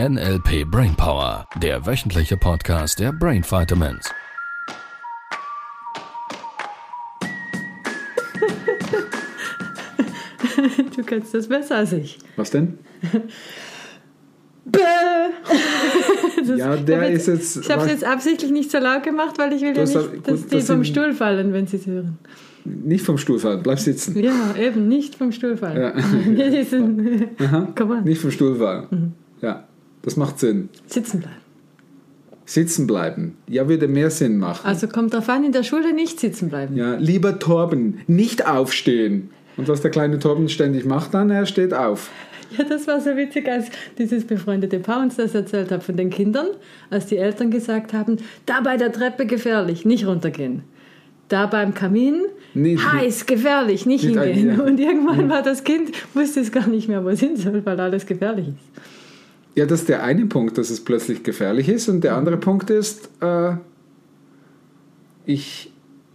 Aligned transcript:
NLP 0.00 0.64
Brainpower, 0.68 1.46
der 1.62 1.86
wöchentliche 1.86 2.36
Podcast 2.36 2.98
der 2.98 3.12
Brain 3.12 3.44
Vitamins. 3.44 4.10
Du 10.96 11.02
kannst 11.04 11.34
das 11.34 11.48
besser 11.48 11.76
als 11.76 11.92
ich. 11.92 12.18
Was 12.36 12.50
denn? 12.50 12.78
Bäh. 14.64 14.80
Das- 16.46 16.58
Ja, 16.58 16.76
der 16.76 16.98
ich 16.98 17.04
hab 17.04 17.10
ist 17.14 17.26
jetzt- 17.28 17.56
Ich 17.56 17.70
habe 17.70 17.82
es 17.84 17.90
jetzt 17.90 18.04
absichtlich 18.04 18.50
nicht 18.50 18.70
so 18.70 18.76
laut 18.78 19.02
gemacht, 19.02 19.38
weil 19.38 19.52
ich 19.54 19.62
will 19.62 19.74
ja 19.74 19.80
hast 19.82 19.94
nicht, 19.94 19.98
aber- 20.04 20.08
gut, 20.16 20.28
dass 20.28 20.46
die 20.46 20.56
das 20.56 20.66
vom 20.66 20.84
sind- 20.84 20.86
Stuhl 20.92 21.12
fallen, 21.14 21.52
wenn 21.54 21.66
sie 21.66 21.76
es 21.78 21.86
hören. 21.86 22.18
Nicht 22.64 23.04
vom 23.04 23.16
Stuhl 23.16 23.38
fallen, 23.38 23.62
bleib 23.62 23.78
sitzen. 23.78 24.18
Ja, 24.18 24.54
eben, 24.58 24.86
nicht 24.88 25.14
vom 25.14 25.32
Stuhl 25.32 25.56
fallen. 25.56 25.80
Ja. 25.80 25.92
Die 26.50 26.62
sind, 26.64 27.28
Aha. 27.40 27.68
Komm 27.76 27.90
on. 27.92 28.04
Nicht 28.04 28.20
vom 28.20 28.30
Stuhl 28.30 28.56
fallen. 28.56 28.86
Mhm. 28.90 29.12
Ja, 29.40 29.64
das 30.04 30.16
macht 30.16 30.38
Sinn. 30.38 30.68
sitzen 30.86 31.20
bleiben. 31.20 31.36
Sitzen 32.46 32.86
bleiben. 32.86 33.36
Ja, 33.48 33.68
würde 33.68 33.88
mehr 33.88 34.10
Sinn 34.10 34.36
machen. 34.38 34.66
Also 34.66 34.86
kommt 34.86 35.14
drauf 35.14 35.28
an, 35.30 35.44
in 35.44 35.52
der 35.52 35.62
Schule 35.62 35.94
nicht 35.94 36.20
sitzen 36.20 36.50
bleiben. 36.50 36.76
Ja, 36.76 36.94
lieber 36.96 37.38
Torben, 37.38 38.00
nicht 38.06 38.46
aufstehen. 38.46 39.30
Und 39.56 39.68
was 39.68 39.80
der 39.80 39.90
kleine 39.90 40.18
Torben 40.18 40.48
ständig 40.50 40.84
macht 40.84 41.14
dann, 41.14 41.30
er 41.30 41.46
steht 41.46 41.72
auf. 41.72 42.10
Ja, 42.58 42.64
das 42.64 42.86
war 42.86 43.00
so 43.00 43.16
witzig, 43.16 43.48
als 43.48 43.66
dieses 43.98 44.24
befreundete 44.26 44.78
Paar 44.78 45.00
uns 45.02 45.16
das 45.16 45.34
erzählt 45.34 45.70
hat 45.72 45.82
von 45.82 45.96
den 45.96 46.10
Kindern, 46.10 46.48
als 46.90 47.06
die 47.06 47.16
Eltern 47.16 47.50
gesagt 47.50 47.92
haben, 47.94 48.18
da 48.46 48.60
bei 48.60 48.76
der 48.76 48.92
Treppe 48.92 49.26
gefährlich, 49.26 49.84
nicht 49.86 50.06
runtergehen. 50.06 50.62
Da 51.28 51.46
beim 51.46 51.72
Kamin, 51.72 52.20
Nee, 52.52 52.76
heiß, 52.76 53.24
gefährlich, 53.26 53.86
nicht, 53.86 54.04
Nicht 54.04 54.18
hingehen. 54.20 54.50
ein- 54.50 54.58
ja. 54.58 54.64
Und 54.64 54.78
irgendwann 54.78 55.28
war 55.30 55.42
das 55.42 55.64
Kind, 55.64 55.90
wusste 56.14 56.40
es 56.40 56.52
gar 56.52 56.68
nicht 56.68 56.88
mehr, 56.88 57.02
wo 57.04 57.08
es 57.08 57.20
hin 57.20 57.36
soll, 57.36 57.64
weil 57.64 57.80
alles 57.80 58.04
gefährlich 58.06 58.48
ist. 58.48 58.84
Ja, 59.54 59.66
das 59.66 59.80
ist 59.80 59.88
der 59.88 60.02
eine 60.02 60.26
Punkt, 60.26 60.58
dass 60.58 60.70
es 60.70 60.82
plötzlich 60.84 61.22
gefährlich 61.22 61.68
ist. 61.68 61.88
Und 61.88 62.02
der 62.02 62.16
andere 62.16 62.36
Punkt 62.36 62.70
ist, 62.70 63.08
äh, 63.20 63.52
ich 65.26 65.72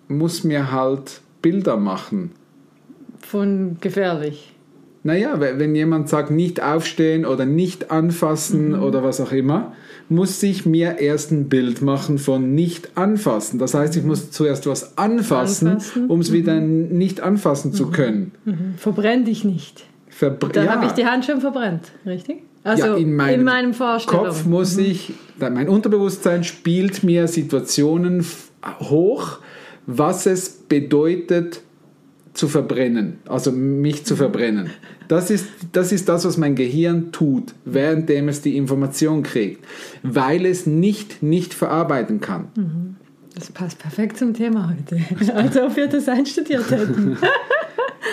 muss 0.08 0.44
mir 0.44 0.72
halt 0.72 1.22
Bilder 1.42 1.78
machen. 1.78 2.32
Von 3.20 3.78
gefährlich. 3.80 4.54
Naja, 5.04 5.40
we- 5.40 5.58
wenn 5.58 5.73
jemand 5.76 6.10
sagt, 6.10 6.30
nicht 6.32 6.62
aufstehen 6.62 7.26
oder 7.26 7.45
nicht 7.45 7.90
anfassen 7.92 8.70
Mhm. 8.73 8.84
oder 8.84 9.04
was 9.04 9.22
auch 9.22 9.32
immer, 9.32 9.73
muss 10.10 10.42
ich 10.44 10.66
mir 10.66 11.00
erst 11.00 11.32
ein 11.32 11.48
Bild 11.48 11.82
machen 11.82 12.17
von 12.17 12.54
nicht 12.54 12.98
anfassen. 12.98 13.60
Das 13.60 13.73
heißt, 13.73 13.95
ich 13.95 14.04
muss 14.04 14.32
zuerst 14.32 14.67
was 14.67 14.98
anfassen, 14.98 15.67
Anfassen. 15.70 16.08
um 16.08 16.20
es 16.20 16.34
wieder 16.34 16.60
nicht 16.60 17.22
anfassen 17.22 17.72
zu 17.72 17.88
können. 17.92 18.32
Mhm. 18.44 18.73
Verbrenn 18.76 19.23
dich 19.23 19.45
nicht. 19.45 19.86
Verbr 20.10 20.50
Da 20.50 20.66
ja, 20.66 20.72
habe 20.76 20.86
ich 20.88 20.92
die 20.94 21.06
Hand 21.06 21.23
schon 21.26 21.40
verbrennt, 21.40 21.92
richtig? 22.06 22.40
Also 22.64 22.86
ja, 22.86 22.96
in 22.96 23.16
meinem, 23.16 23.40
in 23.40 23.46
meinem. 23.46 23.74
Kopf 24.06 24.46
muss 24.46 24.78
ich, 24.78 25.14
da- 25.40 25.50
mein 25.50 25.70
Unterbewusstsein 25.70 26.44
spielt 26.44 27.04
mir 27.04 27.28
Situationen 27.28 28.26
hoch, 28.80 29.40
was 29.86 30.26
es 30.26 30.50
bedeutet 30.50 31.62
zu 32.34 32.48
verbrennen, 32.48 33.20
also 33.28 33.52
mich 33.52 34.06
zu 34.06 34.16
verbrennen. 34.16 34.70
Das 35.08 35.32
ist, 35.32 35.48
das 35.72 35.92
ist 35.92 36.08
das, 36.08 36.26
was 36.26 36.38
mein 36.38 36.54
Gehirn 36.56 37.12
tut, 37.12 37.56
währenddem 37.66 38.30
es 38.30 38.42
die 38.42 38.56
Information 38.58 39.23
kriegt, 39.23 39.66
weil 40.04 40.46
es 40.46 40.68
nicht 40.68 41.23
nicht 41.23 41.54
verarbeiten 41.54 42.20
kann. 42.22 42.96
Das 43.34 43.52
passt 43.52 43.80
perfekt 43.80 44.18
zum 44.18 44.34
Thema 44.34 44.70
heute. 44.76 45.02
Als 45.34 45.58
ob 45.58 45.76
wir 45.76 45.88
das 45.88 46.08
einstudiert 46.08 46.70
hätten. 46.70 47.18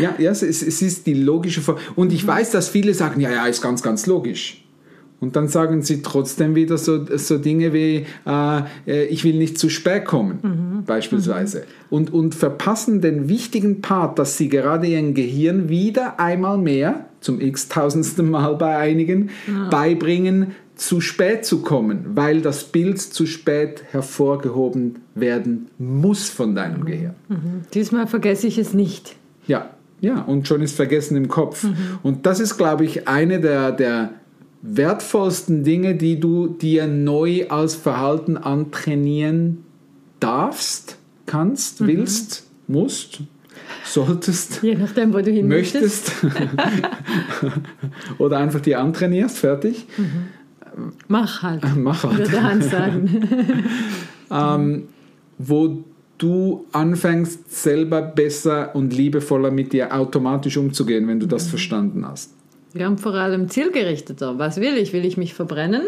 Ja, 0.00 0.14
ja 0.18 0.30
es, 0.30 0.42
ist- 0.42 0.62
es 0.62 0.82
ist 0.82 1.06
die 1.06 1.14
logische 1.14 1.60
Vor 1.60 1.78
Und 1.96 2.12
ich 2.12 2.26
weiß, 2.26 2.50
dass 2.50 2.68
viele 2.68 2.94
sagen, 2.94 3.20
ja, 3.20 3.30
ja, 3.30 3.46
ist 3.46 3.62
ganz, 3.62 3.82
ganz 3.82 4.06
logisch. 4.06 4.62
Und 5.18 5.34
dann 5.34 5.48
sagen 5.48 5.80
sie 5.80 6.02
trotzdem 6.02 6.54
wieder 6.54 6.76
so, 6.76 7.06
so 7.16 7.38
Dinge 7.38 7.72
wie, 7.72 8.04
äh, 8.26 8.60
äh, 8.86 9.04
ich 9.06 9.24
will 9.24 9.36
nicht 9.38 9.58
zu 9.58 9.70
spät 9.70 10.04
kommen, 10.04 10.82
beispielsweise. 10.86 11.64
Und, 11.88 12.12
und 12.12 12.34
verpassen 12.34 13.00
den 13.00 13.26
wichtigen 13.26 13.80
Part, 13.80 14.18
dass 14.18 14.36
sie 14.36 14.50
gerade 14.50 14.86
ihrem 14.86 15.14
Gehirn 15.14 15.70
wieder 15.70 16.20
einmal 16.20 16.58
mehr, 16.58 17.06
zum 17.22 17.40
x-tausendsten 17.40 18.30
Mal 18.30 18.56
bei 18.56 18.76
einigen, 18.76 19.30
beibringen, 19.70 20.48
zu 20.74 21.00
spät 21.00 21.46
zu 21.46 21.62
kommen, 21.62 22.04
weil 22.14 22.42
das 22.42 22.64
Bild 22.64 23.00
zu 23.00 23.24
spät 23.24 23.84
hervorgehoben 23.92 24.96
werden 25.14 25.68
muss 25.78 26.28
von 26.28 26.54
deinem 26.54 26.84
Gehirn. 26.84 27.14
Diesmal 27.72 28.06
vergesse 28.06 28.46
ich 28.46 28.58
es 28.58 28.74
nicht. 28.74 29.16
Ja, 29.46 29.70
ja, 30.00 30.20
und 30.22 30.46
schon 30.46 30.60
ist 30.62 30.76
vergessen 30.76 31.16
im 31.16 31.28
Kopf. 31.28 31.66
Und 32.02 32.26
das 32.26 32.40
ist, 32.40 32.56
glaube 32.56 32.84
ich, 32.84 33.08
eine 33.08 33.40
der, 33.40 33.72
der 33.72 34.10
wertvollsten 34.62 35.64
Dinge, 35.64 35.94
die 35.94 36.20
du 36.20 36.48
dir 36.48 36.86
neu 36.86 37.46
als 37.48 37.74
Verhalten 37.74 38.36
antrainieren 38.36 39.64
darfst, 40.20 40.98
kannst, 41.26 41.86
willst, 41.86 42.46
musst, 42.66 43.20
solltest, 43.84 44.62
Je 44.62 44.74
nachdem, 44.74 45.12
wo 45.12 45.18
du 45.20 45.30
hin 45.30 45.48
möchtest. 45.48 46.12
Oder 48.18 48.38
einfach 48.38 48.60
dir 48.60 48.80
antrainierst, 48.80 49.38
fertig. 49.38 49.86
Mach 51.08 51.42
halt, 51.42 51.62
Mach 51.76 52.04
halt. 52.04 52.18
würde 52.18 52.42
Hans 52.42 52.70
sagen. 52.70 53.28
ähm, 54.30 54.88
wo 55.38 55.84
du 56.18 56.64
anfängst, 56.72 57.50
selber 57.52 58.02
besser 58.02 58.74
und 58.74 58.92
liebevoller 58.94 59.50
mit 59.50 59.72
dir 59.72 59.94
automatisch 59.94 60.56
umzugehen, 60.56 61.06
wenn 61.08 61.20
du 61.20 61.26
das 61.26 61.48
verstanden 61.48 62.06
hast. 62.06 62.32
Wir 62.72 62.86
haben 62.86 62.98
vor 62.98 63.14
allem 63.14 63.48
zielgerichteter. 63.48 64.38
Was 64.38 64.60
will 64.60 64.76
ich? 64.76 64.92
Will 64.92 65.04
ich 65.04 65.16
mich 65.16 65.34
verbrennen? 65.34 65.82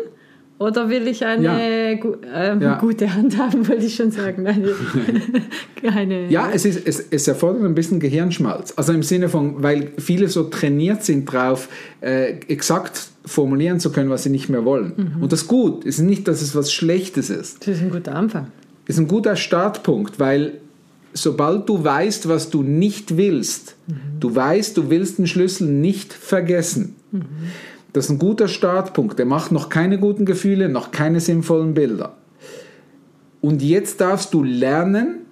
Oder 0.58 0.88
will 0.88 1.06
ich 1.06 1.24
eine 1.24 1.44
Ja. 1.44 1.94
gu 1.94 2.16
ähm, 2.34 2.60
Ja. 2.60 2.78
gute 2.78 3.14
Hand 3.14 3.38
haben, 3.38 3.68
wollte 3.68 3.84
ich 3.86 3.94
schon 3.94 4.10
sagen. 4.10 4.44
Eine, 5.82 5.94
eine, 5.94 6.28
Ja, 6.30 6.50
es, 6.52 6.64
ist, 6.64 6.84
es, 6.86 7.04
es 7.10 7.28
erfordert 7.28 7.62
ein 7.64 7.74
bisschen 7.76 8.00
Gehirnschmalz. 8.00 8.74
Also 8.76 8.92
im 8.92 9.04
Sinne 9.04 9.28
von, 9.28 9.62
weil 9.62 9.92
viele 9.98 10.28
so 10.28 10.44
trainiert 10.44 11.04
sind 11.04 11.26
drauf, 11.32 11.68
äh, 12.00 12.38
exakt 12.48 13.08
formulieren 13.24 13.78
zu 13.78 13.92
können, 13.92 14.10
was 14.10 14.24
sie 14.24 14.30
nicht 14.30 14.48
mehr 14.48 14.64
wollen. 14.64 15.16
Und 15.20 15.30
das 15.32 15.42
ist 15.42 15.48
gut. 15.48 15.84
Es 15.86 15.98
ist 15.98 16.04
nicht, 16.04 16.26
dass 16.26 16.42
es 16.42 16.56
was 16.56 16.72
Schlechtes 16.72 17.30
ist. 17.30 17.60
Das 17.60 17.76
ist 17.76 17.82
ein 17.82 17.90
guter 17.90 18.14
Anfang. 18.16 18.48
Ist 18.88 18.98
ein 18.98 19.06
guter 19.06 19.36
Startpunkt, 19.36 20.18
weil 20.18 20.54
sobald 21.12 21.68
du 21.68 21.84
weißt, 21.84 22.28
was 22.28 22.50
du 22.50 22.62
nicht 22.62 23.16
willst, 23.16 23.76
du 24.18 24.34
weißt, 24.34 24.76
du 24.76 24.90
willst 24.90 25.18
den 25.18 25.26
Schlüssel 25.26 25.68
nicht 25.68 26.12
vergessen. 26.12 26.96
Das 27.92 28.06
ist 28.06 28.10
ein 28.10 28.18
guter 28.18 28.48
Startpunkt. 28.48 29.18
Der 29.18 29.26
macht 29.26 29.52
noch 29.52 29.68
keine 29.68 29.98
guten 29.98 30.24
Gefühle, 30.24 30.68
noch 30.68 30.90
keine 30.90 31.20
sinnvollen 31.20 31.74
Bilder. 31.74 32.14
Und 33.40 33.62
jetzt 33.62 34.00
darfst 34.00 34.34
du 34.34 34.42
lernen 34.42 35.26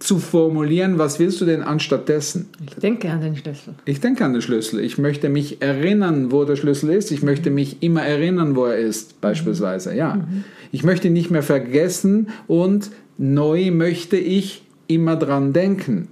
zu 0.00 0.18
formulieren, 0.18 0.98
was 0.98 1.18
willst 1.18 1.40
du 1.40 1.44
denn 1.44 1.62
anstattdessen? 1.62 2.48
Ich 2.66 2.74
denke 2.76 3.10
an 3.10 3.20
den 3.20 3.36
Schlüssel. 3.36 3.74
Ich 3.84 4.00
denke 4.00 4.24
an 4.24 4.32
den 4.32 4.42
Schlüssel. 4.42 4.80
Ich 4.80 4.98
möchte 4.98 5.28
mich 5.28 5.60
erinnern, 5.62 6.32
wo 6.32 6.44
der 6.44 6.56
Schlüssel 6.56 6.90
ist. 6.90 7.12
Ich 7.12 7.22
möchte 7.22 7.50
mich 7.50 7.82
immer 7.82 8.02
erinnern, 8.02 8.56
wo 8.56 8.64
er 8.64 8.78
ist, 8.78 9.20
beispielsweise. 9.20 9.94
Ja. 9.94 10.26
Ich 10.72 10.84
möchte 10.84 11.10
nicht 11.10 11.30
mehr 11.30 11.42
vergessen 11.42 12.28
und 12.46 12.90
neu 13.18 13.70
möchte 13.70 14.16
ich 14.16 14.62
immer 14.86 15.16
dran 15.16 15.52
denken. 15.52 16.08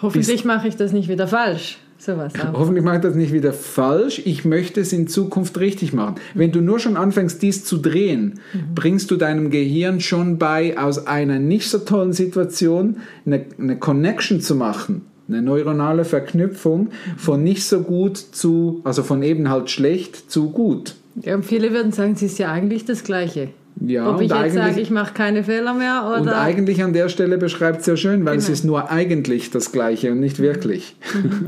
Hoffentlich 0.00 0.44
mache 0.44 0.68
ich 0.68 0.76
das 0.76 0.92
nicht 0.92 1.08
wieder 1.08 1.26
falsch. 1.26 1.78
Sowas 1.98 2.32
auch. 2.38 2.52
Hoffentlich 2.52 2.84
mache 2.84 2.96
ich 2.96 3.02
das 3.02 3.16
nicht 3.16 3.32
wieder 3.32 3.52
falsch. 3.52 4.22
Ich 4.24 4.44
möchte 4.44 4.80
es 4.80 4.92
in 4.92 5.08
Zukunft 5.08 5.58
richtig 5.58 5.92
machen. 5.92 6.14
Wenn 6.34 6.52
du 6.52 6.60
nur 6.60 6.78
schon 6.78 6.96
anfängst, 6.96 7.42
dies 7.42 7.64
zu 7.64 7.78
drehen, 7.78 8.40
bringst 8.74 9.10
du 9.10 9.16
deinem 9.16 9.50
Gehirn 9.50 10.00
schon 10.00 10.38
bei, 10.38 10.78
aus 10.78 11.06
einer 11.06 11.40
nicht 11.40 11.68
so 11.68 11.78
tollen 11.78 12.12
Situation 12.12 12.98
eine, 13.26 13.44
eine 13.58 13.78
Connection 13.78 14.40
zu 14.40 14.54
machen. 14.54 15.02
Eine 15.28 15.42
neuronale 15.42 16.04
Verknüpfung 16.04 16.88
von 17.16 17.42
nicht 17.42 17.64
so 17.64 17.80
gut 17.80 18.16
zu, 18.16 18.80
also 18.84 19.02
von 19.02 19.22
eben 19.22 19.50
halt 19.50 19.68
schlecht 19.68 20.30
zu 20.30 20.50
gut. 20.50 20.94
Ja, 21.20 21.34
und 21.34 21.44
viele 21.44 21.72
würden 21.72 21.92
sagen, 21.92 22.12
es 22.12 22.22
ist 22.22 22.38
ja 22.38 22.50
eigentlich 22.50 22.84
das 22.84 23.02
Gleiche. 23.02 23.48
Ja, 23.80 24.10
Ob 24.10 24.20
ich 24.20 24.30
jetzt 24.30 24.54
sage, 24.54 24.80
ich 24.80 24.90
mache 24.90 25.14
keine 25.14 25.44
Fehler 25.44 25.72
mehr 25.72 26.04
oder. 26.08 26.20
Und 26.20 26.28
eigentlich 26.28 26.82
an 26.82 26.92
der 26.92 27.08
Stelle 27.08 27.38
beschreibt 27.38 27.80
es 27.80 27.86
ja 27.86 27.96
schön, 27.96 28.24
weil 28.26 28.38
es 28.38 28.46
Genau. 28.46 28.52
ist 28.54 28.64
nur 28.64 28.90
eigentlich 28.90 29.50
das 29.50 29.70
Gleiche 29.72 30.10
und 30.12 30.20
nicht 30.20 30.40
wirklich. 30.40 30.96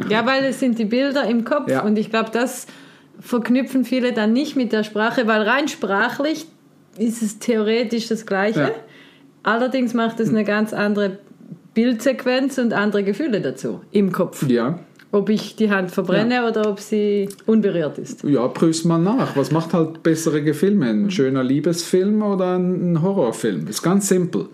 Ja, 0.08 0.24
weil 0.26 0.44
es 0.44 0.60
sind 0.60 0.78
die 0.78 0.84
Bilder 0.84 1.24
im 1.24 1.44
Kopf 1.44 1.68
Ja. 1.70 1.82
und 1.82 1.98
ich 1.98 2.10
glaube, 2.10 2.30
das 2.32 2.66
verknüpfen 3.18 3.84
viele 3.84 4.12
dann 4.12 4.32
nicht 4.32 4.56
mit 4.56 4.72
der 4.72 4.84
Sprache, 4.84 5.26
weil 5.26 5.42
rein 5.42 5.68
sprachlich 5.68 6.46
ist 6.98 7.22
es 7.22 7.38
theoretisch 7.38 8.08
das 8.08 8.26
Gleiche. 8.26 8.60
Ja. 8.60 8.70
Allerdings 9.42 9.94
macht 9.94 10.20
es 10.20 10.28
eine 10.28 10.44
ganz 10.44 10.72
andere 10.72 11.18
Bildsequenz 11.74 12.58
und 12.58 12.72
andere 12.72 13.04
Gefühle 13.04 13.40
dazu 13.40 13.80
im 13.90 14.12
Kopf. 14.12 14.44
Ja. 14.48 14.78
Ob 15.12 15.28
ich 15.28 15.56
die 15.56 15.70
Hand 15.70 15.90
verbrenne 15.90 16.48
oder 16.48 16.70
ob 16.70 16.78
sie 16.78 17.28
unberührt 17.46 17.98
ist. 17.98 18.22
Ja, 18.24 18.46
prüf's 18.48 18.84
mal 18.84 18.98
nach. 18.98 19.36
Was 19.36 19.50
macht 19.50 19.74
halt 19.74 20.02
bessere 20.02 20.54
Filme? 20.54 20.86
Ein 20.86 21.10
schöner 21.10 21.42
Liebesfilm 21.42 22.22
oder 22.22 22.56
ein 22.56 23.02
Horrorfilm? 23.02 23.66
Ist 23.66 23.82
ganz 23.82 24.08
simpel. 24.08 24.46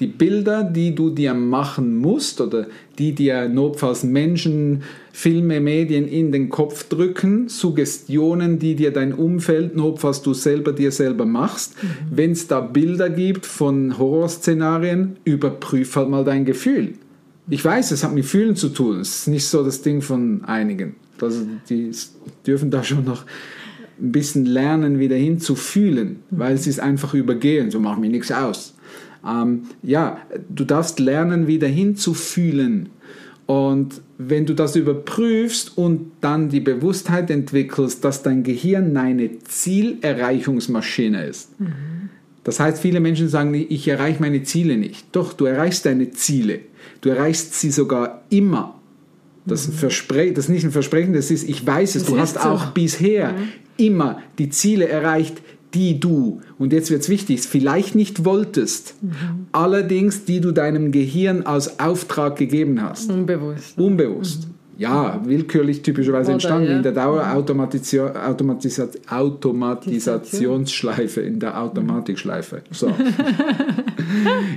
Die 0.00 0.08
Bilder, 0.08 0.64
die 0.64 0.92
du 0.94 1.10
dir 1.10 1.34
machen 1.34 1.96
musst 1.96 2.40
oder 2.40 2.66
die 2.98 3.12
dir 3.12 3.48
notfalls 3.48 4.02
Menschen, 4.02 4.82
Filme, 5.12 5.60
Medien 5.60 6.08
in 6.08 6.32
den 6.32 6.48
Kopf 6.48 6.88
drücken, 6.88 7.48
Suggestionen, 7.48 8.58
die 8.58 8.74
dir 8.74 8.92
dein 8.92 9.14
Umfeld, 9.14 9.76
notfalls 9.76 10.22
du 10.22 10.34
selber 10.34 10.72
dir 10.72 10.90
selber 10.90 11.24
machst. 11.24 11.76
Wenn 12.10 12.32
es 12.32 12.48
da 12.48 12.60
Bilder 12.60 13.10
gibt 13.10 13.46
von 13.46 13.96
Horrorszenarien, 13.96 15.16
überprüf 15.24 15.94
halt 15.94 16.08
mal 16.08 16.24
dein 16.24 16.44
Gefühl. 16.44 16.94
Ich 17.48 17.64
weiß, 17.64 17.90
es 17.90 18.04
hat 18.04 18.14
mit 18.14 18.24
Fühlen 18.24 18.56
zu 18.56 18.70
tun. 18.70 19.00
Es 19.00 19.16
ist 19.16 19.28
nicht 19.28 19.46
so 19.46 19.62
das 19.64 19.82
Ding 19.82 20.00
von 20.00 20.44
einigen. 20.44 20.96
Also 21.20 21.46
die 21.68 21.90
dürfen 22.46 22.70
da 22.70 22.82
schon 22.82 23.04
noch 23.04 23.24
ein 24.00 24.12
bisschen 24.12 24.46
lernen, 24.46 24.98
wieder 24.98 25.16
hinzufühlen, 25.16 26.20
weil 26.30 26.56
sie 26.58 26.70
es 26.70 26.78
einfach 26.78 27.14
übergehen. 27.14 27.70
So 27.70 27.80
macht 27.80 28.00
mir 28.00 28.10
nichts 28.10 28.32
aus. 28.32 28.74
Ähm, 29.26 29.62
ja, 29.82 30.18
du 30.48 30.64
darfst 30.64 31.00
lernen, 31.00 31.46
wieder 31.46 31.68
hinzufühlen. 31.68 32.88
Und 33.46 34.00
wenn 34.16 34.46
du 34.46 34.54
das 34.54 34.74
überprüfst 34.74 35.76
und 35.76 36.12
dann 36.20 36.48
die 36.48 36.60
Bewusstheit 36.60 37.30
entwickelst, 37.30 38.04
dass 38.04 38.22
dein 38.22 38.42
Gehirn 38.42 38.96
eine 38.96 39.38
Zielerreichungsmaschine 39.40 41.26
ist. 41.26 41.50
Das 42.44 42.60
heißt, 42.60 42.80
viele 42.80 43.00
Menschen 43.00 43.28
sagen, 43.28 43.54
ich 43.54 43.88
erreiche 43.88 44.20
meine 44.20 44.42
Ziele 44.42 44.76
nicht. 44.76 45.06
Doch, 45.12 45.32
du 45.32 45.46
erreichst 45.46 45.86
deine 45.86 46.10
Ziele. 46.10 46.60
Du 47.00 47.08
erreichst 47.08 47.54
sie 47.54 47.70
sogar 47.70 48.22
immer. 48.30 48.80
Das, 49.46 49.66
ist, 49.66 49.78
Verspre 49.78 50.32
das 50.32 50.46
ist 50.46 50.50
nicht 50.50 50.64
ein 50.64 50.70
Versprechen, 50.70 51.12
das 51.12 51.30
ist, 51.30 51.46
ich 51.46 51.66
weiß 51.66 51.96
es, 51.96 52.04
Das 52.04 52.12
du 52.12 52.18
hast 52.18 52.34
so. 52.34 52.48
auch 52.48 52.66
bisher 52.66 53.34
immer 53.76 54.22
die 54.38 54.48
Ziele 54.48 54.88
erreicht, 54.88 55.42
die 55.74 55.98
du, 56.00 56.40
und 56.58 56.72
jetzt 56.72 56.90
wird 56.90 57.02
es 57.02 57.08
wichtig, 57.08 57.42
vielleicht 57.42 57.94
nicht 57.94 58.24
wolltest, 58.24 58.94
allerdings 59.52 60.24
die 60.24 60.40
du 60.40 60.52
deinem 60.52 60.92
Gehirn 60.92 61.42
als 61.42 61.78
Auftrag 61.80 62.36
gegeben 62.36 62.80
hast. 62.80 63.10
Unbewusst. 63.10 63.76
Unbewusst. 63.76 64.48
Ja, 64.76 65.20
willkürlich 65.24 65.82
typischerweise 65.82 66.26
Oder, 66.26 66.34
entstanden 66.34 66.70
ja. 66.70 66.76
in 66.76 66.82
der 66.82 66.92
Dauerautomatisation, 66.92 68.16
Automatisa 68.16 68.88
Automatisationsschleife, 69.08 71.20
in 71.20 71.38
der 71.38 71.60
Automatikschleife. 71.60 72.62
So. 72.70 72.88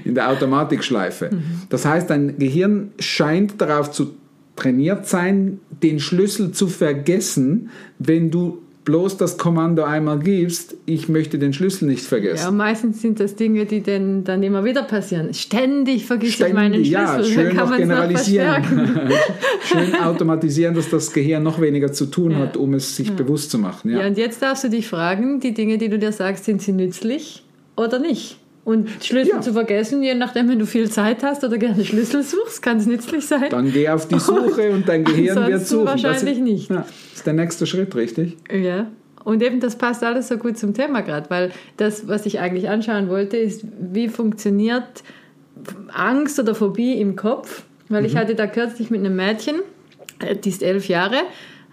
in 0.03 0.15
der 0.15 0.29
Automatikschleife. 0.29 1.29
Das 1.69 1.85
heißt, 1.85 2.09
dein 2.09 2.37
Gehirn 2.37 2.91
scheint 2.99 3.61
darauf 3.61 3.91
zu 3.91 4.15
trainiert 4.55 5.07
sein, 5.07 5.59
den 5.83 5.99
Schlüssel 5.99 6.51
zu 6.51 6.67
vergessen, 6.67 7.69
wenn 7.99 8.31
du 8.31 8.63
bloß 8.87 9.17
das 9.17 9.37
Kommando 9.37 9.83
einmal 9.83 10.17
gibst, 10.17 10.77
ich 10.85 11.09
möchte 11.09 11.37
den 11.37 11.51
Schlüssel 11.51 11.89
nicht 11.89 12.05
vergessen. 12.05 12.45
Ja, 12.45 12.51
meistens 12.51 13.01
sind 13.01 13.19
das 13.19 13.35
Dinge, 13.35 13.65
die 13.65 13.81
denn 13.81 14.23
dann 14.23 14.41
immer 14.43 14.63
wieder 14.63 14.83
passieren. 14.83 15.33
Ständig 15.33 16.05
vergesse 16.05 16.47
ich 16.47 16.53
meinen 16.53 16.85
Ständig, 16.85 16.93
Schlüssel. 16.93 16.93
ja, 16.93 17.17
Dann 17.17 17.25
schön 17.25 17.57
kann 17.57 17.69
noch 17.69 17.77
generalisieren. 17.77 18.63
verstärken. 18.63 19.09
schön 19.91 19.95
automatisieren, 20.01 20.73
dass 20.73 20.89
das 20.89 21.11
Gehirn 21.11 21.43
noch 21.43 21.59
weniger 21.59 21.91
zu 21.91 22.05
tun 22.05 22.37
hat, 22.37 22.55
um 22.55 22.75
es 22.75 22.95
sich 22.95 23.11
bewusst 23.11 23.51
zu 23.51 23.59
machen. 23.59 23.91
Ja. 23.91 23.99
Ja, 23.99 24.07
und 24.07 24.17
jetzt 24.17 24.41
darfst 24.41 24.63
du 24.63 24.69
dich 24.69 24.87
fragen, 24.87 25.41
die 25.41 25.53
Dinge, 25.53 25.77
die 25.77 25.89
du 25.89 25.99
dir 25.99 26.13
sagst, 26.13 26.45
sind 26.45 26.61
sie 26.61 26.71
nützlich 26.71 27.43
oder 27.75 27.99
nicht? 27.99 28.37
Und 28.67 28.89
Schlüssel 29.01 29.35
Ja. 29.35 29.39
zu 29.41 29.53
vergessen, 29.53 30.03
je 30.03 30.13
nachdem, 30.13 30.49
wenn 30.49 30.59
du 30.59 30.65
viel 30.65 30.91
Zeit 30.91 31.23
hast 31.23 31.41
oder 31.41 31.57
gerne 31.57 31.85
Schlüssel 31.85 32.21
suchst, 32.21 32.61
kann 32.61 32.75
es 32.75 32.85
nützlich 32.85 33.25
sein. 33.25 33.45
Dann 33.49 33.71
geh 33.71 33.87
auf 33.87 34.09
die 34.09 34.19
Suche 34.19 34.71
und 34.71 34.89
dein 34.89 35.05
Gehirn 35.05 35.47
wird 35.47 35.65
suchen. 35.65 35.85
wahrscheinlich 35.85 36.19
das 36.21 36.31
ist, 36.33 36.41
nicht. 36.41 36.69
Ja, 36.69 36.85
ist 37.15 37.25
der 37.25 37.31
nächste 37.31 37.65
Schritt, 37.65 37.95
richtig? 37.95 38.35
Ja. 38.51 38.87
Und 39.23 39.41
eben 39.41 39.61
das 39.61 39.77
passt 39.77 40.03
alles 40.03 40.27
so 40.27 40.35
gut 40.35 40.57
zum 40.57 40.73
Thema 40.73 40.99
gerade, 40.99 41.29
weil 41.29 41.51
das, 41.77 42.09
was 42.09 42.25
ich 42.25 42.39
eigentlich 42.41 42.67
anschauen 42.67 43.07
wollte, 43.07 43.37
ist, 43.37 43.63
wie 43.79 44.09
funktioniert 44.09 44.83
Angst 45.93 46.37
oder 46.37 46.53
Phobie 46.53 46.99
im 46.99 47.15
Kopf. 47.15 47.63
Weil 47.87 48.05
ich 48.05 48.17
hatte 48.17 48.35
da 48.35 48.47
kürzlich 48.47 48.89
mit 48.89 48.99
einem 48.99 49.15
Mädchen, 49.15 49.55
äh, 50.19 50.35
die 50.35 50.49
ist 50.49 50.61
elf 50.61 50.89
Jahre, 50.89 51.19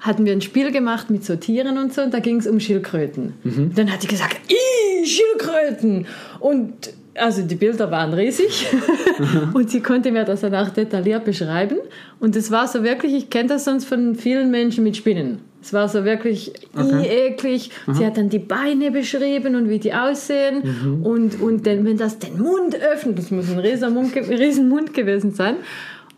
hatten 0.07 0.25
wir 0.27 0.33
ein 0.33 0.41
Spiel 0.43 0.71
gemacht 0.71 1.11
mit 1.11 1.25
so 1.25 1.37
Tieren 1.37 1.79
und 1.79 1.93
so 1.95 2.03
und 2.03 2.13
da 2.13 2.19
ging 2.21 2.39
es 2.39 2.47
um 2.47 2.61
Schildkröten. 2.61 3.35
Und 3.45 3.77
dann 3.79 3.91
hat 3.93 4.03
sie 4.03 4.07
gesagt, 4.09 4.37
"Ih, 4.49 5.07
Schildkröten! 5.07 6.07
Und 6.41 6.73
also 7.17 7.43
die 7.43 7.55
Bilder 7.55 7.91
waren 7.91 8.13
riesig 8.13 8.67
und 9.55 9.71
sie 9.71 9.81
konnte 9.81 10.11
mir 10.11 10.25
das 10.25 10.41
dann 10.41 10.55
auch 10.55 10.69
detailliert 10.71 11.25
beschreiben. 11.25 11.77
Und 12.21 12.35
es 12.37 12.51
war 12.51 12.67
so 12.67 12.83
wirklich, 12.83 13.15
ich 13.15 13.31
kenne 13.31 13.49
das 13.51 13.65
sonst 13.65 13.85
von 13.85 14.15
vielen 14.17 14.51
Menschen 14.51 14.83
mit 14.85 14.97
Spinnen. 14.97 15.39
Es 15.63 15.73
war 15.73 15.89
so 15.89 16.05
wirklich 16.05 16.53
Okay. 16.77 17.29
eklig. 17.29 17.71
Sie 17.93 18.05
hat 18.05 18.19
dann 18.19 18.29
die 18.29 18.39
Beine 18.41 18.91
beschrieben 18.91 19.55
und 19.55 19.69
wie 19.71 19.79
die 19.79 19.95
aussehen. 19.95 21.01
Und, 21.03 21.41
und 21.41 21.67
dann, 21.67 21.87
wenn 21.87 21.97
das 21.97 22.19
den 22.19 22.39
Mund 22.39 22.77
öffnet, 22.79 23.19
das 23.19 23.31
muss 23.31 23.49
ein 23.51 23.61
riesen 23.61 23.95
Mund, 23.95 24.15
riesen 24.15 24.69
Mund 24.69 24.93
gewesen 24.93 25.33
sein. 25.33 25.55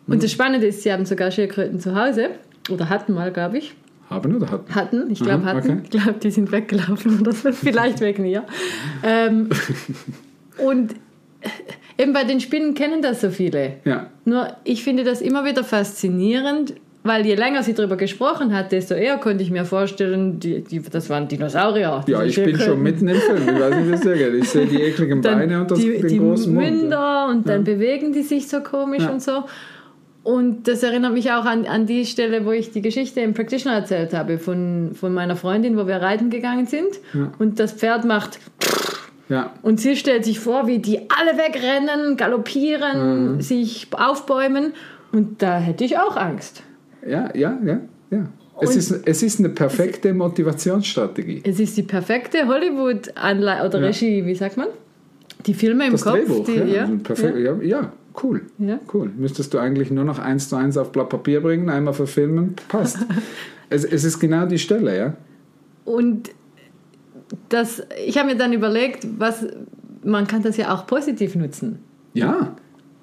Und 0.08 0.22
das 0.22 0.32
Spannende 0.32 0.66
ist, 0.66 0.82
sie 0.82 0.92
haben 0.92 1.04
sogar 1.04 1.30
Schildkröten 1.30 1.78
zu 1.78 1.94
Hause. 1.94 2.30
Oder 2.70 2.88
hatten 2.88 3.14
mal, 3.14 3.32
glaube 3.32 3.58
ich. 3.58 3.74
Haben 4.10 4.36
oder 4.36 4.50
hatten? 4.50 4.74
Hatten, 4.74 5.10
ich 5.10 5.18
glaube 5.20 5.42
Aha, 5.44 5.54
hatten. 5.56 5.70
okay. 5.70 5.80
Ich 5.84 5.90
glaube, 5.90 6.14
die 6.22 6.30
sind 6.30 6.52
weggelaufen 6.52 7.20
oder 7.22 7.32
so. 7.32 7.50
Vielleicht 7.52 8.00
wegen 8.00 8.24
ihr. 8.24 8.44
Ähm, 9.02 9.48
und 10.58 10.94
eben 11.98 12.12
bei 12.12 12.24
den 12.24 12.40
Spinnen 12.40 12.74
kennen 12.74 13.02
das 13.02 13.20
so 13.20 13.30
viele. 13.30 13.74
Ja. 13.84 14.06
Nur 14.24 14.48
ich 14.64 14.84
finde 14.84 15.02
das 15.04 15.20
immer 15.20 15.44
wieder 15.44 15.64
faszinierend, 15.64 16.74
weil 17.02 17.24
je 17.26 17.34
länger 17.36 17.62
sie 17.62 17.74
darüber 17.74 17.96
gesprochen 17.96 18.52
hat, 18.54 18.72
desto 18.72 18.94
eher 18.94 19.16
konnte 19.18 19.42
ich 19.42 19.50
mir 19.50 19.64
vorstellen, 19.64 20.40
die, 20.40 20.62
die, 20.62 20.80
das 20.82 21.08
waren 21.10 21.28
Dinosaurier. 21.28 22.04
Ja, 22.06 22.22
ich 22.24 22.34
bin 22.36 22.58
schon 22.58 22.82
mitten 22.82 23.06
im 23.08 23.16
Film. 23.16 23.42
Ich 23.48 23.60
weiß 23.60 23.76
nicht, 23.76 24.04
dir 24.04 24.14
geht. 24.16 24.34
Ich 24.34 24.48
sehe 24.50 24.66
die 24.66 24.82
ekligen 24.82 25.20
Beine 25.20 25.60
und 25.60 25.70
das, 25.70 25.78
die, 25.78 25.98
den 25.98 26.08
die 26.08 26.18
großen 26.18 26.52
Mund. 26.54 26.66
Münder 26.68 27.28
und 27.28 27.48
dann 27.48 27.62
bewegen 27.64 28.12
die 28.12 28.22
sich 28.22 28.48
so 28.48 28.60
komisch 28.60 29.02
Ja. 29.02 29.10
und 29.10 29.22
so. 29.22 29.44
Und 30.26 30.66
das 30.66 30.82
erinnert 30.82 31.12
mich 31.12 31.30
auch 31.30 31.44
an, 31.44 31.66
an 31.66 31.86
die 31.86 32.04
Stelle, 32.04 32.44
wo 32.44 32.50
ich 32.50 32.72
die 32.72 32.82
Geschichte 32.82 33.20
im 33.20 33.32
Practitioner 33.32 33.76
erzählt 33.76 34.12
habe, 34.12 34.38
von, 34.38 34.90
von 34.94 35.14
meiner 35.14 35.36
Freundin, 35.36 35.76
wo 35.76 35.86
wir 35.86 35.96
reiten 36.02 36.30
gegangen 36.30 36.66
sind. 36.66 36.88
Ja. 37.14 37.30
Und 37.38 37.60
das 37.60 37.72
Pferd 37.72 38.04
macht 38.04 38.40
Ja. 39.28 39.52
und 39.62 39.80
sie 39.80 39.94
stellt 39.94 40.24
sich 40.24 40.40
vor, 40.40 40.66
wie 40.66 40.80
die 40.80 40.98
alle 41.10 41.38
wegrennen, 41.38 42.16
galoppieren, 42.16 43.34
Mhm. 43.36 43.40
sich 43.40 43.86
aufbäumen. 43.92 44.72
Und 45.12 45.42
da 45.42 45.58
hätte 45.58 45.84
ich 45.84 45.96
auch 45.96 46.16
Angst. 46.16 46.64
ja, 47.06 47.28
ja, 47.36 47.56
ja, 47.64 47.80
ja. 48.10 48.26
Es 48.60 48.70
Und- 48.70 48.76
ist, 48.78 48.90
es 49.06 49.22
ist 49.22 49.38
eine 49.38 49.50
perfekte 49.50 50.12
Motivationsstrategie. 50.14 51.42
Es 51.44 51.60
ist 51.60 51.76
die 51.76 51.82
perfekte 51.84 52.48
Hollywood-Anleitung 52.48 53.68
oder 53.68 53.80
Ja. 53.80 53.86
Regie, 53.86 54.24
wie 54.26 54.34
sagt 54.34 54.56
man? 54.56 54.68
Die 55.44 55.54
Filme 55.54 55.84
im 55.86 55.92
Das 55.92 56.02
Kopf. 56.02 56.14
Drehbuch, 56.14 56.44
die, 56.46 56.72
ja, 56.72 56.82
also 56.82 56.96
perfekt, 56.98 57.38
ja. 57.38 57.54
Ja, 57.62 57.92
cool. 58.22 58.42
Ja. 58.58 58.78
Cool. 58.92 59.10
Müsstest 59.16 59.54
du 59.54 59.58
eigentlich 59.58 59.90
nur 59.90 60.04
noch 60.04 60.18
eins 60.18 60.48
zu 60.48 60.56
eins 60.56 60.76
auf 60.76 60.92
Blatt 60.92 61.08
Papier 61.08 61.40
bringen, 61.40 61.68
einmal 61.68 61.94
verfilmen, 61.94 62.54
passt. 62.68 62.98
es, 63.70 63.84
es 63.84 64.04
ist 64.04 64.18
genau 64.18 64.46
die 64.46 64.58
Stelle, 64.58 64.96
ja. 64.96 65.16
Und 65.84 66.30
das, 67.48 67.82
ich 68.04 68.18
habe 68.18 68.28
mir 68.28 68.36
dann 68.36 68.52
überlegt, 68.52 69.06
was, 69.18 69.46
man 70.02 70.26
kann 70.26 70.42
das 70.42 70.56
ja 70.56 70.74
auch 70.74 70.86
positiv 70.86 71.34
nutzen. 71.34 71.78
Ja, 72.14 72.56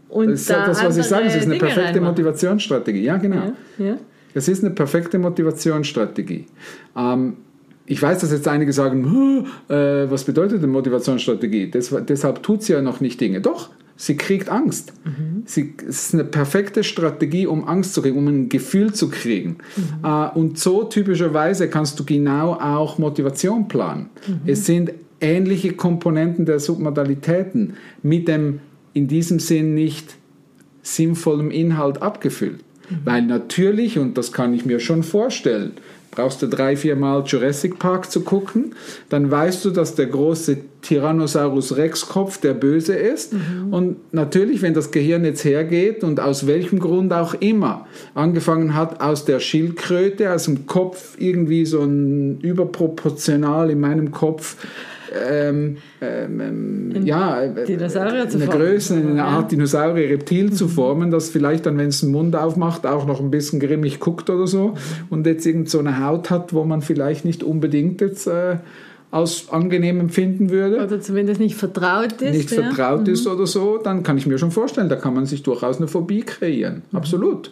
Und 0.09 0.31
das 0.31 0.41
ist 0.41 0.49
ja 0.49 0.65
das, 0.65 0.83
was 0.83 0.97
ich 0.97 1.05
sage. 1.05 1.25
Es 1.25 1.35
ist 1.35 1.43
eine 1.43 1.51
Dinge 1.53 1.59
perfekte 1.65 1.89
reinmachen. 1.89 2.07
Motivationsstrategie. 2.07 3.03
Ja, 3.03 3.17
genau. 3.17 3.53
Ja, 3.77 3.85
ja. 3.85 3.97
Es 4.33 4.47
ist 4.47 4.63
eine 4.63 4.73
perfekte 4.73 5.19
Motivationsstrategie. 5.19 6.45
Ähm, 6.97 7.37
ich 7.85 8.01
weiß, 8.01 8.19
dass 8.19 8.31
jetzt 8.31 8.47
einige 8.47 8.71
sagen, 8.73 9.11
"Huh, 9.11 9.73
äh, 9.73 10.09
was 10.09 10.23
bedeutet 10.23 10.63
denn 10.63 10.69
Motivationsstrategie? 10.71 11.69
Des, 11.69 11.93
deshalb 12.07 12.41
tut 12.41 12.63
sie 12.63 12.73
ja 12.73 12.81
noch 12.81 13.01
nicht 13.01 13.19
Dinge. 13.19 13.41
Doch, 13.41 13.69
sie 13.95 14.17
kriegt 14.17 14.49
Angst. 14.49 14.93
Sie, 15.45 15.73
es 15.87 16.07
ist 16.07 16.13
eine 16.13 16.23
perfekte 16.23 16.83
Strategie, 16.83 17.47
um 17.47 17.67
Angst 17.67 17.93
zu 17.93 18.01
kriegen, 18.01 18.17
um 18.17 18.27
ein 18.27 18.49
Gefühl 18.49 18.93
zu 18.93 19.09
kriegen. 19.09 19.57
Äh, 20.03 20.29
und 20.37 20.59
so 20.59 20.83
typischerweise 20.83 21.69
kannst 21.69 21.99
du 21.99 22.05
genau 22.05 22.53
auch 22.53 22.97
Motivation 22.97 23.67
planen. 23.67 24.09
Es 24.45 24.65
sind 24.65 24.93
ähnliche 25.21 25.73
Komponenten 25.73 26.45
der 26.45 26.59
Submodalitäten 26.59 27.73
mit 28.01 28.27
dem 28.27 28.59
in 28.93 29.07
diesem 29.07 29.39
Sinn 29.39 29.73
nicht 29.73 30.15
sinnvollem 30.83 31.49
Inhalt 31.49 32.01
abgefüllt. 32.01 32.59
Weil 33.05 33.23
natürlich, 33.23 33.97
und 33.97 34.17
das 34.17 34.31
kann 34.33 34.53
ich 34.53 34.65
mir 34.65 34.79
schon 34.79 35.03
vorstellen, 35.03 35.71
brauchst 36.15 36.41
du 36.41 36.47
drei, 36.47 36.75
vier 36.75 36.95
Mal 36.95 37.23
Jurassic 37.25 37.79
Park 37.79 38.11
zu 38.11 38.21
gucken, 38.21 38.75
dann 39.09 39.29
weißt 39.29 39.65
du, 39.65 39.71
dass 39.71 39.95
der 39.95 40.07
große 40.07 40.57
Tyrannosaurus 40.81 41.77
Rex 41.77 42.07
Kopf 42.07 42.39
der 42.39 42.53
Böse 42.53 42.93
ist. 42.93 43.33
Und 43.71 44.13
natürlich, 44.13 44.61
wenn 44.61 44.73
das 44.73 44.91
Gehirn 44.91 45.23
jetzt 45.25 45.43
hergeht 45.45 46.03
und 46.03 46.19
aus 46.19 46.45
welchem 46.45 46.79
Grund 46.79 47.13
auch 47.13 47.33
immer. 47.35 47.87
Angefangen 48.13 48.75
hat, 48.75 49.01
aus 49.01 49.25
der 49.25 49.39
Schildkröte, 49.39 50.33
aus 50.33 50.45
dem 50.45 50.67
Kopf 50.67 51.15
irgendwie 51.17 51.65
so 51.65 51.81
ein 51.81 52.39
überproportional 52.41 53.69
in 53.71 53.79
meinem 53.79 54.11
Kopf 54.11 54.57
ähm, 55.13 55.77
ähm, 56.01 57.05
ja, 57.05 57.41
äh, 57.41 57.65
Dinosaurier 57.65 58.29
zu 58.29 58.37
eine. 58.37 58.47
Größe, 58.47 58.95
eine. 58.95 59.23
Art 59.23 59.51
Dinosaurier, 59.51 60.09
Reptil 60.09 60.51
zu 60.53 60.67
formen, 60.69 61.11
das 61.11 61.29
vielleicht 61.29 61.65
dann, 61.65 61.77
wenn 61.77 61.89
es 61.89 62.01
den 62.01 62.11
Mund 62.11 62.35
aufmacht, 62.35 62.85
auch 62.85 63.05
noch 63.05 63.19
ein 63.19 63.31
bisschen 63.31 63.59
grimmig 63.59 63.99
guckt 63.99 64.29
oder 64.29 64.47
so 64.47 64.75
und 65.09 65.25
jetzt 65.25 65.45
irgend 65.45 65.69
so 65.69 65.79
eine 65.79 66.03
Haut 66.05 66.29
hat, 66.29 66.53
wo 66.53 66.63
man 66.63 66.81
vielleicht 66.81 67.25
nicht 67.25 67.43
unbedingt 67.43 68.01
jetzt 68.01 68.27
äh, 68.27 68.57
als 69.11 69.49
angenehm 69.49 69.99
empfinden 69.99 70.49
würde 70.49 70.83
Oder 70.83 70.99
zumindest 70.99 71.39
nicht 71.39 71.55
vertraut 71.55 72.21
ist. 72.21 72.35
nicht 72.35 72.51
ja. 72.51 72.61
Mhm. 72.61 72.65
vertraut 72.73 73.07
ist 73.07 73.27
oder 73.27 73.45
so, 73.45 73.77
dann 73.77 74.01
kann 74.01 74.17
ich 74.17 74.25
mir 74.25 74.39
schon 74.39 74.49
vorstellen, 74.49 74.89
da 74.89 74.95
kann 74.95 75.13
man 75.13 75.27
sich 75.27 75.43
durchaus 75.43 75.77
eine 75.77 75.87
Phobie 75.87 76.21
kreieren. 76.21 76.81
Mhm. 76.91 76.97
Absolut. 76.97 77.51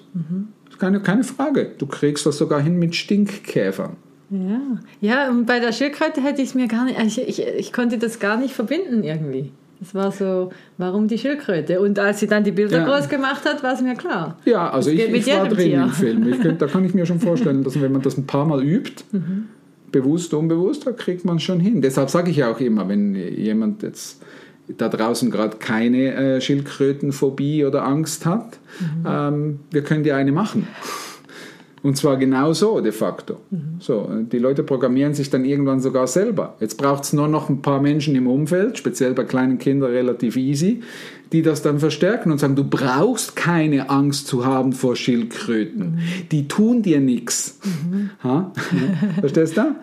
Keine, 0.79 1.01
keine 1.01 1.23
Frage. 1.23 1.69
Du 1.77 1.85
kriegst 1.85 2.25
das 2.25 2.39
sogar 2.39 2.59
hin 2.59 2.79
mit 2.79 2.95
Stinkkäfern. 2.95 3.97
Ja. 4.31 4.59
ja, 5.01 5.29
und 5.29 5.45
bei 5.45 5.59
der 5.59 5.73
Schildkröte 5.73 6.21
hätte 6.23 6.41
ich 6.41 6.49
es 6.49 6.55
mir 6.55 6.67
gar 6.67 6.85
nicht, 6.85 6.97
ich, 6.99 7.27
ich, 7.27 7.45
ich 7.45 7.73
konnte 7.73 7.97
das 7.97 8.19
gar 8.19 8.37
nicht 8.37 8.53
verbinden 8.53 9.03
irgendwie. 9.03 9.51
Das 9.81 9.93
war 9.95 10.11
so, 10.11 10.51
warum 10.77 11.07
die 11.07 11.17
Schildkröte? 11.17 11.81
Und 11.81 11.97
als 11.99 12.19
sie 12.19 12.27
dann 12.27 12.43
die 12.43 12.51
Bilder 12.51 12.79
Ja. 12.79 12.85
groß 12.85 13.09
gemacht 13.09 13.43
hat, 13.45 13.61
war 13.63 13.73
es 13.73 13.81
mir 13.81 13.95
klar. 13.95 14.37
Ja, 14.45 14.69
also 14.69 14.89
ich, 14.91 14.99
ich 15.01 15.27
war 15.27 15.47
drin 15.49 15.57
Tier. 15.69 15.83
im 15.83 15.89
Film. 15.89 16.27
Ich 16.31 16.57
da 16.57 16.67
kann 16.67 16.85
ich 16.85 16.93
mir 16.93 17.05
schon 17.05 17.19
vorstellen, 17.19 17.63
dass 17.63 17.81
wenn 17.81 17.91
man 17.91 18.01
das 18.03 18.17
ein 18.17 18.25
paar 18.27 18.45
Mal 18.45 18.63
übt, 18.63 19.03
Mhm. 19.11 19.47
bewusst, 19.91 20.33
unbewusst, 20.33 20.85
da 20.87 20.91
kriegt 20.91 21.25
man 21.25 21.39
schon 21.39 21.59
hin. 21.59 21.81
Deshalb 21.81 22.09
sage 22.09 22.29
ich 22.31 22.37
ja 22.37 22.49
auch 22.51 22.59
immer, 22.59 22.87
wenn 22.87 23.15
jemand 23.15 23.81
jetzt 23.83 24.21
da 24.77 24.87
draußen 24.87 25.29
gerade 25.31 25.57
keine 25.57 26.13
äh, 26.13 26.41
Schildkrötenphobie 26.41 27.65
oder 27.65 27.83
Angst 27.85 28.25
hat, 28.25 28.59
Mhm. 28.79 29.05
ähm, 29.05 29.59
wir 29.71 29.81
können 29.83 30.03
dir 30.03 30.15
eine 30.15 30.31
machen. 30.31 30.67
Und 31.83 31.97
zwar 31.97 32.17
genau 32.17 32.53
so 32.53 32.79
de 32.79 32.91
facto. 32.91 33.37
Mhm. 33.49 33.77
So, 33.79 34.07
die 34.31 34.37
Leute 34.37 34.63
programmieren 34.63 35.13
sich 35.13 35.29
dann 35.29 35.45
irgendwann 35.45 35.79
sogar 35.79 36.05
selber. 36.05 36.55
Jetzt 36.59 36.77
braucht 36.77 37.03
es 37.03 37.13
nur 37.13 37.27
noch 37.27 37.49
ein 37.49 37.61
paar 37.61 37.81
Menschen 37.81 38.15
im 38.15 38.27
Umfeld, 38.27 38.77
speziell 38.77 39.13
bei 39.13 39.23
kleinen 39.23 39.57
Kindern 39.57 39.91
relativ 39.91 40.37
easy, 40.37 40.81
die 41.31 41.41
das 41.41 41.63
dann 41.63 41.79
verstärken 41.79 42.31
und 42.31 42.39
sagen, 42.39 42.55
du 42.55 42.63
brauchst 42.63 43.35
keine 43.35 43.89
Angst 43.89 44.27
zu 44.27 44.45
haben 44.45 44.73
vor 44.73 44.95
Schildkröten. 44.95 45.99
Die 46.31 46.47
tun 46.47 46.83
dir 46.83 46.99
nichts. 46.99 47.59
Verstehst 49.19 49.57
du? 49.57 49.75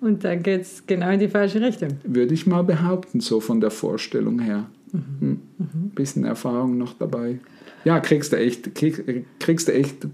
Und 0.00 0.24
dann 0.24 0.42
geht 0.42 0.62
es 0.62 0.82
genau 0.86 1.10
in 1.10 1.20
die 1.20 1.28
falsche 1.28 1.60
Richtung. 1.60 1.90
Würde 2.02 2.34
ich 2.34 2.46
mal 2.46 2.64
behaupten, 2.64 3.20
so 3.20 3.38
von 3.40 3.60
der 3.60 3.70
Vorstellung 3.70 4.40
her. 4.40 4.66
Hm. 4.92 5.40
Bisschen 5.94 6.24
Erfahrung 6.24 6.78
noch 6.78 6.94
dabei. 6.94 7.38
Ja, 7.84 8.00
kriegst 8.00 8.32
du 8.32 8.36
echt, 8.36 8.74
krieg, 8.74 9.24
kriegst 9.38 9.68
du 9.68 9.72
echt 9.72 10.06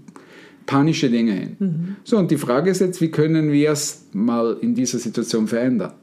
panische 0.67 1.09
Dinge 1.09 1.31
hin. 1.31 1.95
So, 2.03 2.17
und 2.17 2.29
die 2.29 2.37
Frage 2.37 2.69
ist 2.69 2.81
jetzt, 2.81 3.01
wie 3.01 3.09
können 3.09 3.51
wir 3.51 3.71
es 3.71 4.05
mal 4.13 4.57
in 4.61 4.75
dieser 4.75 4.99
Situation 4.99 5.47
verändern? 5.47 5.93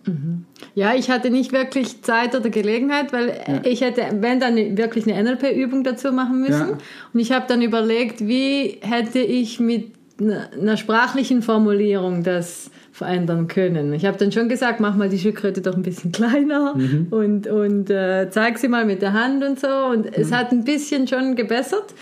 Ja, 0.74 0.94
ich 0.94 1.10
hatte 1.10 1.30
nicht 1.30 1.52
wirklich 1.52 2.02
Zeit 2.02 2.34
oder 2.34 2.50
Gelegenheit, 2.50 3.12
weil 3.12 3.62
ich 3.64 3.82
hätte, 3.82 4.02
wenn 4.20 4.40
dann 4.40 4.56
wirklich 4.76 5.06
eine 5.06 5.22
NLP-Übung 5.22 5.84
dazu 5.84 6.10
machen 6.10 6.40
müssen. 6.40 6.70
Ja. 6.70 6.78
Und 7.12 7.20
ich 7.20 7.30
habe 7.30 7.44
dann 7.46 7.62
überlegt, 7.62 8.26
wie 8.26 8.78
hätte 8.80 9.20
ich 9.20 9.60
mit 9.60 9.92
einer 10.20 10.76
sprachlichen 10.76 11.42
Formulierung 11.42 12.22
das 12.22 12.70
verändern 12.92 13.48
können. 13.48 13.92
Ich 13.92 14.06
habe 14.06 14.16
dann 14.18 14.30
schon 14.30 14.48
gesagt, 14.48 14.78
mach 14.78 14.94
mal 14.94 15.08
die 15.08 15.18
Schildkröte 15.18 15.60
doch 15.60 15.74
ein 15.74 15.82
bisschen 15.82 16.12
kleiner 16.12 16.76
und, 17.10 17.48
und 17.48 17.90
äh, 17.90 18.28
zeig 18.30 18.58
sie 18.58 18.68
mal 18.68 18.84
mit 18.84 19.02
der 19.02 19.12
Hand 19.12 19.42
und 19.42 19.58
so. 19.58 19.66
Und 19.66 20.06
es 20.16 20.30
hat 20.30 20.52
ein 20.52 20.62
bisschen 20.62 21.08
schon 21.08 21.34
gebessert. 21.34 21.92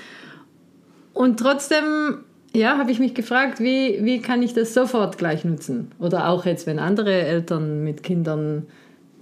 Und 1.14 1.40
trotzdem, 1.40 2.24
ja, 2.54 2.78
habe 2.78 2.90
ich 2.90 2.98
mich 2.98 3.14
gefragt, 3.14 3.60
wie, 3.60 3.98
wie 4.02 4.20
kann 4.20 4.42
ich 4.42 4.54
das 4.54 4.74
sofort 4.74 5.18
gleich 5.18 5.44
nutzen? 5.44 5.90
Oder 5.98 6.28
auch 6.28 6.44
jetzt, 6.44 6.66
wenn 6.66 6.78
andere 6.78 7.12
Eltern 7.12 7.82
mit 7.84 8.02
Kindern 8.02 8.66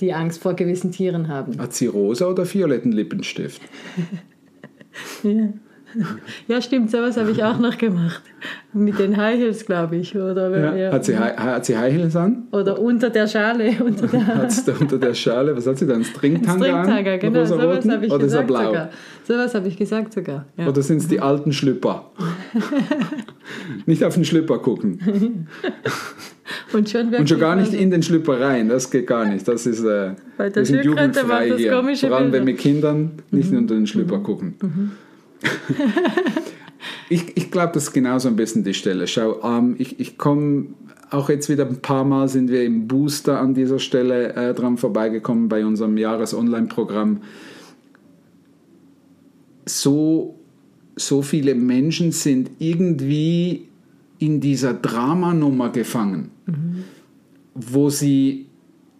die 0.00 0.14
Angst 0.14 0.42
vor 0.42 0.54
gewissen 0.54 0.92
Tieren 0.92 1.28
haben. 1.28 1.58
Hat 1.58 1.74
sie 1.74 1.86
rosa 1.86 2.26
oder 2.26 2.44
violetten 2.52 2.92
Lippenstift? 2.92 3.60
Ja, 5.22 5.48
ja 6.48 6.60
stimmt, 6.62 6.90
sowas 6.90 7.16
habe 7.16 7.30
ich 7.30 7.42
auch 7.42 7.58
noch 7.58 7.76
gemacht. 7.78 8.22
Mit 8.72 8.98
den 8.98 9.16
High 9.16 9.38
Heels, 9.38 9.66
glaube 9.66 9.96
ich. 9.96 10.16
Oder, 10.16 10.76
ja. 10.76 10.92
Hat, 10.92 11.04
sie, 11.04 11.18
High- 11.18 11.36
hat 11.36 11.64
sie 11.66 11.76
High 11.76 11.92
Heels 11.92 12.14
an? 12.16 12.44
oder 12.52 12.78
unter 12.78 13.10
der 13.10 13.26
Schale. 13.26 13.72
Unter 13.84 14.06
der 14.06 14.26
Hat 14.36 14.52
sie 14.52 14.64
da 14.64 14.72
unter 14.78 14.98
der 14.98 15.14
Schale, 15.14 15.56
was 15.56 15.66
hat 15.66 15.78
sie 15.78 15.86
dann? 15.86 16.04
Stringtanga 16.04 16.52
an? 16.52 16.84
Stringtanga, 16.84 17.16
genau. 17.16 17.44
Sowas 17.44 17.88
habe 17.88 18.06
ich 18.06 18.12
Oder 18.12 18.20
er 18.22 18.24
gesagt 18.26 18.46
blau? 18.46 18.64
sogar. 18.66 18.90
Sowas 19.24 19.54
habe 19.54 19.68
ich 19.68 19.76
gesagt 19.76 20.12
sogar. 20.12 20.46
Ja. 20.56 20.68
Oder 20.68 20.82
sind 20.82 20.98
es 20.98 21.08
die 21.08 21.20
alten 21.20 21.52
Schlüpper? 21.52 22.10
nicht 23.86 24.04
auf 24.04 24.14
den 24.14 24.24
Schlüpper 24.24 24.58
gucken. 24.58 25.46
Und 26.72 26.88
schon, 26.88 27.12
Und 27.14 27.28
schon 27.28 27.38
gar 27.40 27.56
nicht 27.56 27.72
in 27.74 27.90
den 27.90 28.02
Schlüpper 28.02 28.40
rein, 28.40 28.68
das 28.68 28.90
geht 28.90 29.06
gar 29.06 29.24
nicht. 29.24 29.46
Das 29.46 29.66
ist, 29.66 29.84
äh, 29.84 30.12
Bei 30.36 30.48
der 30.48 30.62
wir 30.62 30.66
sind 30.66 30.84
jugendfrei 30.84 31.52
hier. 31.56 31.82
Vor 31.96 32.12
allem 32.16 32.32
wenn 32.32 32.44
mit 32.44 32.58
Kindern 32.58 33.12
nicht 33.30 33.52
unter 33.52 33.74
den 33.74 33.86
Schlüpper 33.86 34.18
gucken. 34.20 34.92
ich 37.08 37.36
ich 37.36 37.50
glaube, 37.50 37.72
das 37.74 37.84
ist 37.84 37.92
genauso 37.92 38.28
ein 38.28 38.36
bisschen 38.36 38.64
die 38.64 38.74
Stelle. 38.74 39.06
Schau, 39.06 39.42
ähm, 39.42 39.76
ich, 39.78 40.00
ich 40.00 40.18
komme 40.18 40.68
auch 41.10 41.28
jetzt 41.28 41.48
wieder 41.48 41.66
ein 41.66 41.80
paar 41.80 42.04
Mal 42.04 42.28
sind 42.28 42.50
wir 42.50 42.64
im 42.64 42.86
Booster 42.86 43.40
an 43.40 43.54
dieser 43.54 43.78
Stelle 43.78 44.34
äh, 44.34 44.54
dran 44.54 44.76
vorbeigekommen 44.76 45.48
bei 45.48 45.64
unserem 45.64 45.96
Jahres-Online-Programm. 45.98 47.22
So, 49.66 50.36
so 50.96 51.22
viele 51.22 51.54
Menschen 51.54 52.12
sind 52.12 52.50
irgendwie 52.58 53.68
in 54.18 54.40
dieser 54.40 54.74
Dramanummer 54.74 55.70
gefangen, 55.70 56.30
wo 57.54 57.90
sie 57.90 58.46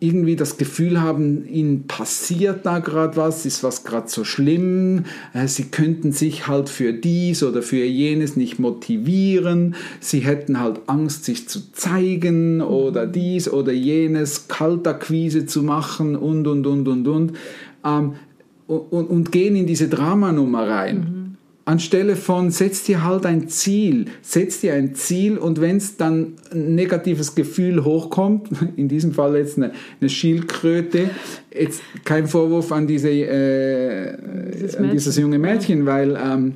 irgendwie 0.01 0.35
das 0.35 0.57
Gefühl 0.57 1.03
haben, 1.03 1.47
ihnen 1.47 1.87
passiert 1.87 2.65
da 2.65 2.79
gerade 2.79 3.17
was, 3.19 3.45
ist 3.45 3.63
was 3.63 3.85
gerade 3.85 4.09
so 4.09 4.25
schlimm, 4.25 5.05
äh, 5.35 5.47
sie 5.47 5.65
könnten 5.65 6.13
sich 6.13 6.49
halt 6.49 6.71
für 6.71 6.95
dies 6.95 7.43
oder 7.43 7.61
für 7.61 7.85
jenes 7.85 8.35
nicht 8.35 8.59
motivieren, 8.59 9.75
sie 10.01 10.21
hätten 10.21 10.59
halt 10.59 10.81
Angst, 10.87 11.27
sich 11.27 11.49
zu 11.49 11.71
zeigen 11.73 12.63
oder 12.63 13.07
dies 13.07 13.53
oder 13.53 13.73
jenes, 13.73 14.49
Kaltakquise 14.49 15.45
zu 15.45 15.63
machen 15.63 16.17
und, 16.17 16.47
und, 16.47 16.67
und, 16.67 16.89
und, 16.89 17.07
und, 17.07 17.33
ähm, 17.85 18.15
und, 18.67 19.11
und 19.11 19.33
gehen 19.33 19.55
in 19.55 19.67
diese 19.67 19.89
Dramanummer 19.89 20.67
rein. 20.67 21.20
Anstelle 21.71 22.17
von, 22.17 22.51
setz 22.51 22.83
dir 22.83 23.05
halt 23.05 23.25
ein 23.25 23.49
Ziel, 23.49 24.07
setz 24.23 24.61
dir 24.61 24.75
ein 24.75 24.95
Ziel 24.95 25.39
und 25.39 25.61
wenn 25.61 25.77
es 25.77 25.97
dann 25.97 26.35
ein 26.53 26.75
negatives 26.75 27.35
Gefühl 27.35 27.85
hochkommt, 27.85 28.49
in 28.77 28.89
diesem 28.89 29.13
Fall 29.13 29.37
jetzt 29.37 29.57
eine, 29.57 29.73
eine 30.01 30.11
Schildkröte, 30.11 31.11
jetzt 31.55 31.83
kein 32.05 32.27
Vorwurf 32.27 32.73
an, 32.73 32.87
diese, 32.87 33.11
äh, 33.11 34.17
Dieses 34.53 34.77
an 34.77 34.91
dieses 34.91 35.17
junge 35.17 35.39
Mädchen, 35.39 35.87
weil 35.87 36.19
ähm, 36.23 36.55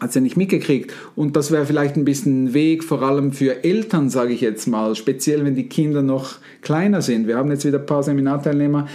hat 0.00 0.12
sie 0.12 0.18
ja 0.18 0.22
nicht 0.22 0.36
mitgekriegt. 0.36 0.92
Und 1.16 1.36
das 1.36 1.50
wäre 1.50 1.66
vielleicht 1.66 1.96
ein 1.96 2.04
bisschen 2.04 2.44
ein 2.44 2.54
Weg, 2.54 2.84
vor 2.84 3.02
allem 3.02 3.32
für 3.32 3.64
Eltern, 3.64 4.10
sage 4.10 4.32
ich 4.32 4.40
jetzt 4.40 4.66
mal, 4.66 4.94
speziell 4.94 5.44
wenn 5.44 5.54
die 5.54 5.68
Kinder 5.68 6.02
noch 6.02 6.36
kleiner 6.62 7.02
sind. 7.02 7.26
Wir 7.26 7.36
haben 7.36 7.50
jetzt 7.50 7.64
wieder 7.64 7.78
ein 7.78 7.86
paar 7.86 8.02
Seminarteilnehmer, 8.02 8.88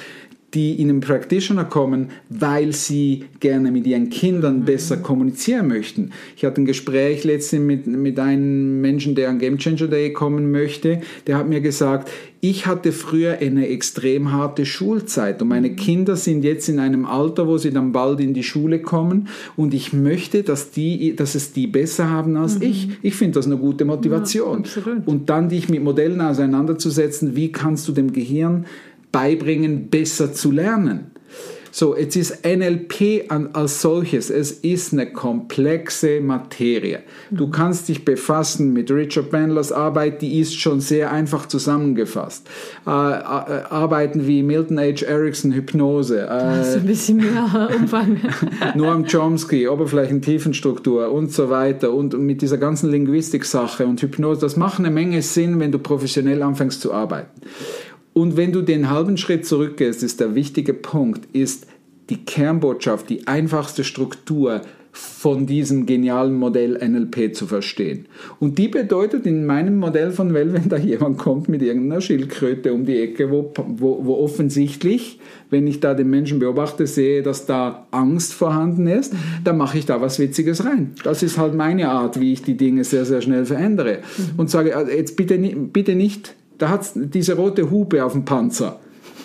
die 0.53 0.81
in 0.81 0.89
einen 0.89 0.99
Practitioner 1.01 1.65
kommen, 1.65 2.09
weil 2.29 2.73
sie 2.73 3.25
gerne 3.39 3.71
mit 3.71 3.85
ihren 3.85 4.09
Kindern 4.09 4.65
besser 4.65 4.97
kommunizieren 4.97 5.67
möchten. 5.67 6.11
Ich 6.35 6.45
hatte 6.45 6.61
ein 6.61 6.65
Gespräch 6.65 7.23
letztens 7.23 7.63
mit, 7.63 7.87
mit 7.87 8.19
einem 8.19 8.81
Menschen, 8.81 9.15
der 9.15 9.29
an 9.29 9.39
Game 9.39 9.57
Changer 9.57 9.87
Day 9.87 10.11
kommen 10.11 10.51
möchte. 10.51 11.01
Der 11.27 11.37
hat 11.37 11.47
mir 11.47 11.61
gesagt, 11.61 12.09
ich 12.41 12.65
hatte 12.65 12.93
früher 12.93 13.39
eine 13.39 13.67
extrem 13.67 14.31
harte 14.31 14.65
Schulzeit 14.65 15.41
und 15.41 15.49
meine 15.49 15.75
Kinder 15.75 16.15
sind 16.15 16.43
jetzt 16.43 16.69
in 16.69 16.79
einem 16.79 17.05
Alter, 17.05 17.47
wo 17.47 17.57
sie 17.57 17.71
dann 17.71 17.91
bald 17.91 18.21
in 18.21 18.33
die 18.33 18.43
Schule 18.43 18.79
kommen 18.79 19.27
und 19.57 19.73
ich 19.73 19.91
möchte, 19.91 20.43
dass, 20.43 20.71
die, 20.71 21.15
dass 21.17 21.35
es 21.35 21.51
die 21.51 21.67
besser 21.67 22.09
haben 22.09 22.37
als 22.37 22.61
ich. 22.61 22.89
Ich 23.01 23.15
finde 23.15 23.39
das 23.39 23.45
eine 23.45 23.57
gute 23.57 23.83
Motivation. 23.83 24.59
absolut. 24.59 25.05
und 25.05 25.29
dann 25.29 25.49
dich 25.49 25.67
mit 25.67 25.83
Modellen 25.83 26.21
auseinanderzusetzen, 26.21 27.35
wie 27.35 27.51
kannst 27.51 27.87
du 27.89 27.91
dem 27.91 28.13
Gehirn 28.13 28.65
beibringen, 29.11 29.89
besser 29.89 30.33
zu 30.33 30.51
lernen. 30.51 31.11
So, 31.71 31.95
jetzt 31.95 32.15
ist 32.15 32.45
NLP 32.45 33.31
als 33.53 33.81
solches, 33.81 34.29
es 34.29 34.51
ist 34.51 34.91
eine 34.91 35.11
komplexe 35.13 36.19
Materie. 36.19 37.03
Du 37.29 37.49
kannst 37.49 37.89
dich 37.89 38.03
befassen 38.05 38.73
mit 38.73 38.89
Richard 38.91 39.29
Bandlers 39.29 39.71
Arbeit, 39.71 40.21
die 40.21 40.39
ist 40.39 40.59
schon 40.59 40.81
sehr 40.81 41.11
einfach 41.11 41.45
zusammengefasst. 41.45 42.47
Äh, 42.87 42.89
äh, 42.89 42.93
Arbeiten 42.93 44.25
wie 44.25 44.41
Milton 44.41 44.79
H. 44.79 45.05
Erickson 45.05 45.51
Hypnose, 45.51 46.27
äh, 46.27 46.63
So 46.63 46.79
ein 46.79 46.85
bisschen 46.87 47.17
mehr 47.17 47.69
Umfang. 47.79 48.17
Noam 48.75 49.05
Chomsky, 49.05 49.67
Oberflächentiefenstruktur 49.67 51.11
und 51.11 51.31
so 51.31 51.49
weiter 51.49 51.93
und 51.93 52.17
mit 52.17 52.41
dieser 52.41 52.57
ganzen 52.57 52.89
Linguistik-Sache 52.89 53.85
und 53.85 54.01
Hypnose, 54.01 54.41
das 54.41 54.57
macht 54.57 54.79
eine 54.79 54.89
Menge 54.89 55.21
Sinn, 55.21 55.59
wenn 55.59 55.71
du 55.71 55.77
professionell 55.77 56.41
anfängst 56.41 56.81
zu 56.81 56.93
arbeiten. 56.93 57.41
Und 58.13 58.37
wenn 58.37 58.51
du 58.51 58.61
den 58.61 58.89
halben 58.89 59.17
Schritt 59.17 59.45
zurückgehst, 59.45 60.03
ist 60.03 60.19
der 60.19 60.35
wichtige 60.35 60.73
Punkt, 60.73 61.33
ist 61.33 61.67
die 62.09 62.17
Kernbotschaft, 62.17 63.09
die 63.09 63.27
einfachste 63.27 63.83
Struktur, 63.83 64.61
von 64.91 65.45
diesem 65.45 65.85
genialen 65.85 66.33
Modell 66.33 66.77
NLP 66.77 67.35
zu 67.35 67.45
verstehen. 67.45 68.07
Und 68.39 68.57
die 68.57 68.67
bedeutet 68.67 69.25
in 69.25 69.45
meinem 69.45 69.77
Modell 69.77 70.11
von 70.11 70.33
Well, 70.33 70.53
wenn 70.53 70.69
da 70.69 70.77
jemand 70.77 71.17
kommt 71.17 71.47
mit 71.47 71.61
irgendeiner 71.61 72.01
Schildkröte 72.01 72.73
um 72.73 72.85
die 72.85 72.97
Ecke, 72.97 73.29
wo, 73.29 73.53
wo, 73.55 74.03
wo 74.03 74.15
offensichtlich, 74.15 75.19
wenn 75.49 75.67
ich 75.67 75.79
da 75.79 75.93
den 75.93 76.09
Menschen 76.09 76.39
beobachte, 76.39 76.87
sehe, 76.87 77.21
dass 77.21 77.45
da 77.45 77.87
Angst 77.91 78.33
vorhanden 78.33 78.87
ist, 78.87 79.13
dann 79.43 79.57
mache 79.57 79.77
ich 79.77 79.85
da 79.85 80.01
was 80.01 80.19
Witziges 80.19 80.65
rein. 80.65 80.95
Das 81.03 81.21
ist 81.21 81.37
halt 81.37 81.53
meine 81.53 81.89
Art, 81.89 82.19
wie 82.19 82.33
ich 82.33 82.41
die 82.41 82.57
Dinge 82.57 82.83
sehr, 82.83 83.05
sehr 83.05 83.21
schnell 83.21 83.45
verändere. 83.45 83.99
Und 84.37 84.49
sage, 84.49 84.75
also 84.75 84.91
jetzt 84.91 85.15
bitte, 85.15 85.37
bitte 85.37 85.95
nicht, 85.95 86.35
da 86.59 86.69
hat 86.69 86.91
diese 86.93 87.35
rote 87.35 87.71
Hupe 87.71 88.05
auf 88.05 88.13
dem 88.13 88.25
Panzer 88.25 88.79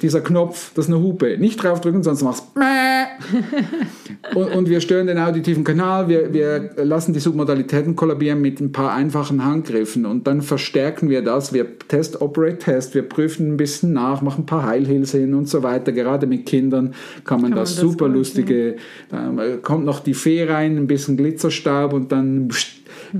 dieser 0.04 0.20
Knopf, 0.20 0.72
das 0.74 0.86
ist 0.86 0.92
eine 0.92 1.02
Hupe. 1.02 1.38
Nicht 1.38 1.62
draufdrücken, 1.62 2.02
sonst 2.02 2.22
machst 2.22 2.44
du 2.54 2.60
und, 4.38 4.54
und 4.54 4.68
wir 4.68 4.80
stören 4.80 5.06
den 5.06 5.18
auditiven 5.18 5.64
Kanal, 5.64 6.08
wir, 6.08 6.32
wir 6.32 6.72
lassen 6.76 7.14
die 7.14 7.20
Submodalitäten 7.20 7.96
kollabieren 7.96 8.40
mit 8.40 8.60
ein 8.60 8.70
paar 8.72 8.92
einfachen 8.92 9.44
Handgriffen 9.44 10.04
und 10.04 10.26
dann 10.26 10.42
verstärken 10.42 11.08
wir 11.08 11.22
das. 11.22 11.52
Wir 11.52 11.78
Test, 11.78 12.20
Operate, 12.20 12.58
Test, 12.58 12.94
wir 12.94 13.02
prüfen 13.02 13.54
ein 13.54 13.56
bisschen 13.56 13.92
nach, 13.94 14.20
machen 14.20 14.42
ein 14.42 14.46
paar 14.46 14.64
Heilhilfe 14.64 15.18
hin 15.18 15.34
und 15.34 15.48
so 15.48 15.62
weiter. 15.62 15.92
Gerade 15.92 16.26
mit 16.26 16.44
Kindern 16.44 16.94
kann 17.24 17.40
man, 17.40 17.52
kann 17.52 17.60
das, 17.60 17.70
man 17.70 17.76
das 17.76 17.76
super 17.76 18.08
lustige, 18.08 18.76
da 19.10 19.56
kommt 19.62 19.84
noch 19.84 20.00
die 20.00 20.14
Fee 20.14 20.44
rein, 20.44 20.76
ein 20.76 20.86
bisschen 20.86 21.16
Glitzerstaub 21.16 21.92
und 21.92 22.12
dann 22.12 22.50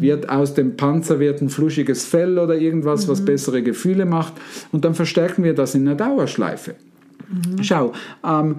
wird 0.01 0.29
aus 0.29 0.55
dem 0.55 0.77
Panzer 0.77 1.21
wird 1.21 1.41
ein 1.41 1.49
fluschiges 1.49 2.05
Fell 2.05 2.39
oder 2.39 2.57
irgendwas, 2.57 3.07
mhm. 3.07 3.13
was 3.13 3.25
bessere 3.25 3.63
Gefühle 3.63 4.07
macht 4.07 4.35
und 4.73 4.85
dann 4.85 4.95
verstärken 4.95 5.45
wir 5.45 5.55
das 5.55 5.75
in 5.75 5.87
einer 5.87 5.97
Dauerschleife. 5.97 6.75
Mhm. 7.29 7.63
Schau, 7.63 7.93
ähm, 8.25 8.57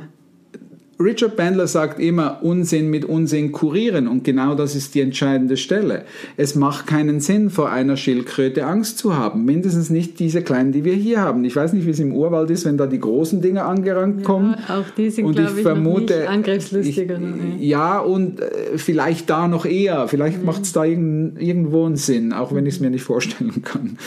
Richard 0.98 1.36
Bandler 1.36 1.68
sagt 1.68 2.00
immer, 2.00 2.40
Unsinn 2.42 2.90
mit 2.90 3.04
Unsinn 3.04 3.52
kurieren 3.52 4.08
und 4.08 4.24
genau 4.24 4.56
das 4.56 4.76
ist 4.76 4.96
die 4.96 5.02
entscheidende 5.02 5.58
Stelle. 5.58 6.06
Es 6.38 6.56
macht 6.56 6.88
keinen 6.88 7.20
Sinn, 7.20 7.50
vor 7.50 7.70
einer 7.70 7.98
Schildkröte 7.98 8.66
Angst 8.66 8.98
zu 8.98 9.18
haben. 9.18 9.44
Mindestens 9.44 9.90
nicht 9.90 10.20
diese 10.20 10.42
kleinen, 10.42 10.72
die 10.72 10.86
wir 10.86 10.94
hier 10.94 11.20
haben. 11.20 11.44
Ich 11.44 11.56
weiß 11.56 11.74
nicht, 11.74 11.86
wie 11.86 11.90
es 11.90 12.00
im 12.00 12.14
Urwald 12.14 12.50
ist, 12.50 12.66
wenn 12.66 12.78
da 12.78 12.88
die 12.88 13.00
großen 13.00 13.42
Dinge 13.42 13.66
angerannt 13.66 14.24
kommen. 14.24 14.56
Ja, 14.68 14.80
auch 14.80 14.90
die 14.96 15.10
sind, 15.10 15.34
glaube 15.34 15.52
ich, 15.58 15.64
vermute, 15.64 16.20
nicht 16.20 16.30
angriffslustiger. 16.30 17.20
Ich, 17.60 17.68
ja, 17.68 18.00
und 18.00 18.40
äh, 18.40 18.78
vielleicht 18.78 19.30
da 19.30 19.50
noch 19.50 19.66
eher. 19.66 20.08
Vielleicht 20.08 20.40
mhm. 20.40 20.46
macht 20.46 20.64
es 20.64 20.72
da 20.72 20.86
irgend, 20.86 21.42
irgendwo 21.42 21.86
einen 21.86 21.98
Sinn, 21.98 22.32
auch 22.32 22.54
wenn 22.54 22.66
ich 22.66 22.76
es 22.76 22.80
mir 22.80 22.90
nicht 22.90 23.04
vorstellen 23.04 23.64
kann. 23.64 23.98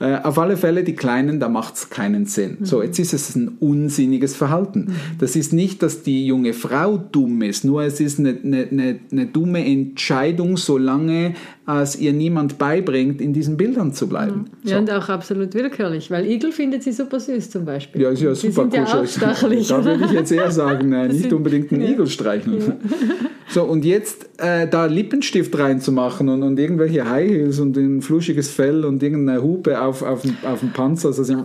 Äh, 0.00 0.16
auf 0.22 0.38
alle 0.38 0.56
Fälle, 0.56 0.82
die 0.82 0.94
Kleinen, 0.94 1.38
da 1.38 1.48
macht 1.48 1.76
es 1.76 1.90
keinen 1.90 2.26
Sinn. 2.26 2.56
Mhm. 2.60 2.64
So, 2.64 2.82
jetzt 2.82 2.98
ist 2.98 3.12
es 3.12 3.36
ein 3.36 3.56
unsinniges 3.60 4.34
Verhalten. 4.34 4.86
Mhm. 4.88 5.18
Das 5.18 5.36
ist 5.36 5.52
nicht, 5.52 5.82
dass 5.82 6.02
die 6.02 6.26
junge 6.26 6.54
Frau 6.54 6.96
dumm 6.96 7.42
ist, 7.42 7.64
nur 7.64 7.82
es 7.84 8.00
ist 8.00 8.18
eine, 8.18 8.36
eine, 8.42 8.68
eine, 8.70 8.98
eine 9.10 9.26
dumme 9.26 9.64
Entscheidung, 9.64 10.56
solange 10.56 11.34
es 11.66 11.94
ihr 11.96 12.12
niemand 12.12 12.58
beibringt, 12.58 13.20
in 13.20 13.32
diesen 13.32 13.56
Bildern 13.56 13.92
zu 13.92 14.08
bleiben. 14.08 14.46
Mhm. 14.64 14.68
Ja, 14.68 14.76
so. 14.76 14.80
und 14.80 14.90
auch 14.90 15.08
absolut 15.08 15.54
willkürlich, 15.54 16.10
weil 16.10 16.26
Igel 16.26 16.50
findet 16.50 16.82
sie 16.82 16.92
super 16.92 17.20
süß 17.20 17.50
zum 17.50 17.64
Beispiel. 17.64 18.02
Ja, 18.02 18.10
ist 18.10 18.22
ja 18.22 18.34
super 18.34 18.64
die 18.64 18.76
sind 18.76 18.88
ja 18.88 19.00
auch 19.00 19.06
stachelig. 19.06 19.68
Da 19.68 19.84
würde 19.84 20.04
ich 20.04 20.10
jetzt 20.10 20.32
eher 20.32 20.50
sagen, 20.50 20.88
nein, 20.88 21.10
nicht 21.10 21.32
unbedingt 21.32 21.72
einen 21.72 21.82
ja. 21.82 21.90
Igel 21.90 22.08
streicheln. 22.08 22.58
Ja. 22.58 22.76
So, 23.52 23.64
und 23.64 23.84
jetzt 23.84 24.30
äh, 24.38 24.66
da 24.66 24.86
Lippenstift 24.86 25.58
reinzumachen 25.58 26.30
und, 26.30 26.42
und 26.42 26.58
irgendwelche 26.58 27.06
High 27.10 27.28
Heels 27.28 27.60
und 27.60 27.76
ein 27.76 28.00
fluschiges 28.00 28.48
Fell 28.50 28.82
und 28.86 29.02
irgendeine 29.02 29.42
Hupe 29.42 29.78
auf, 29.78 30.00
auf, 30.00 30.22
auf 30.42 30.60
dem 30.60 30.72
Panzer, 30.72 31.08
also 31.08 31.22
sie 31.22 31.36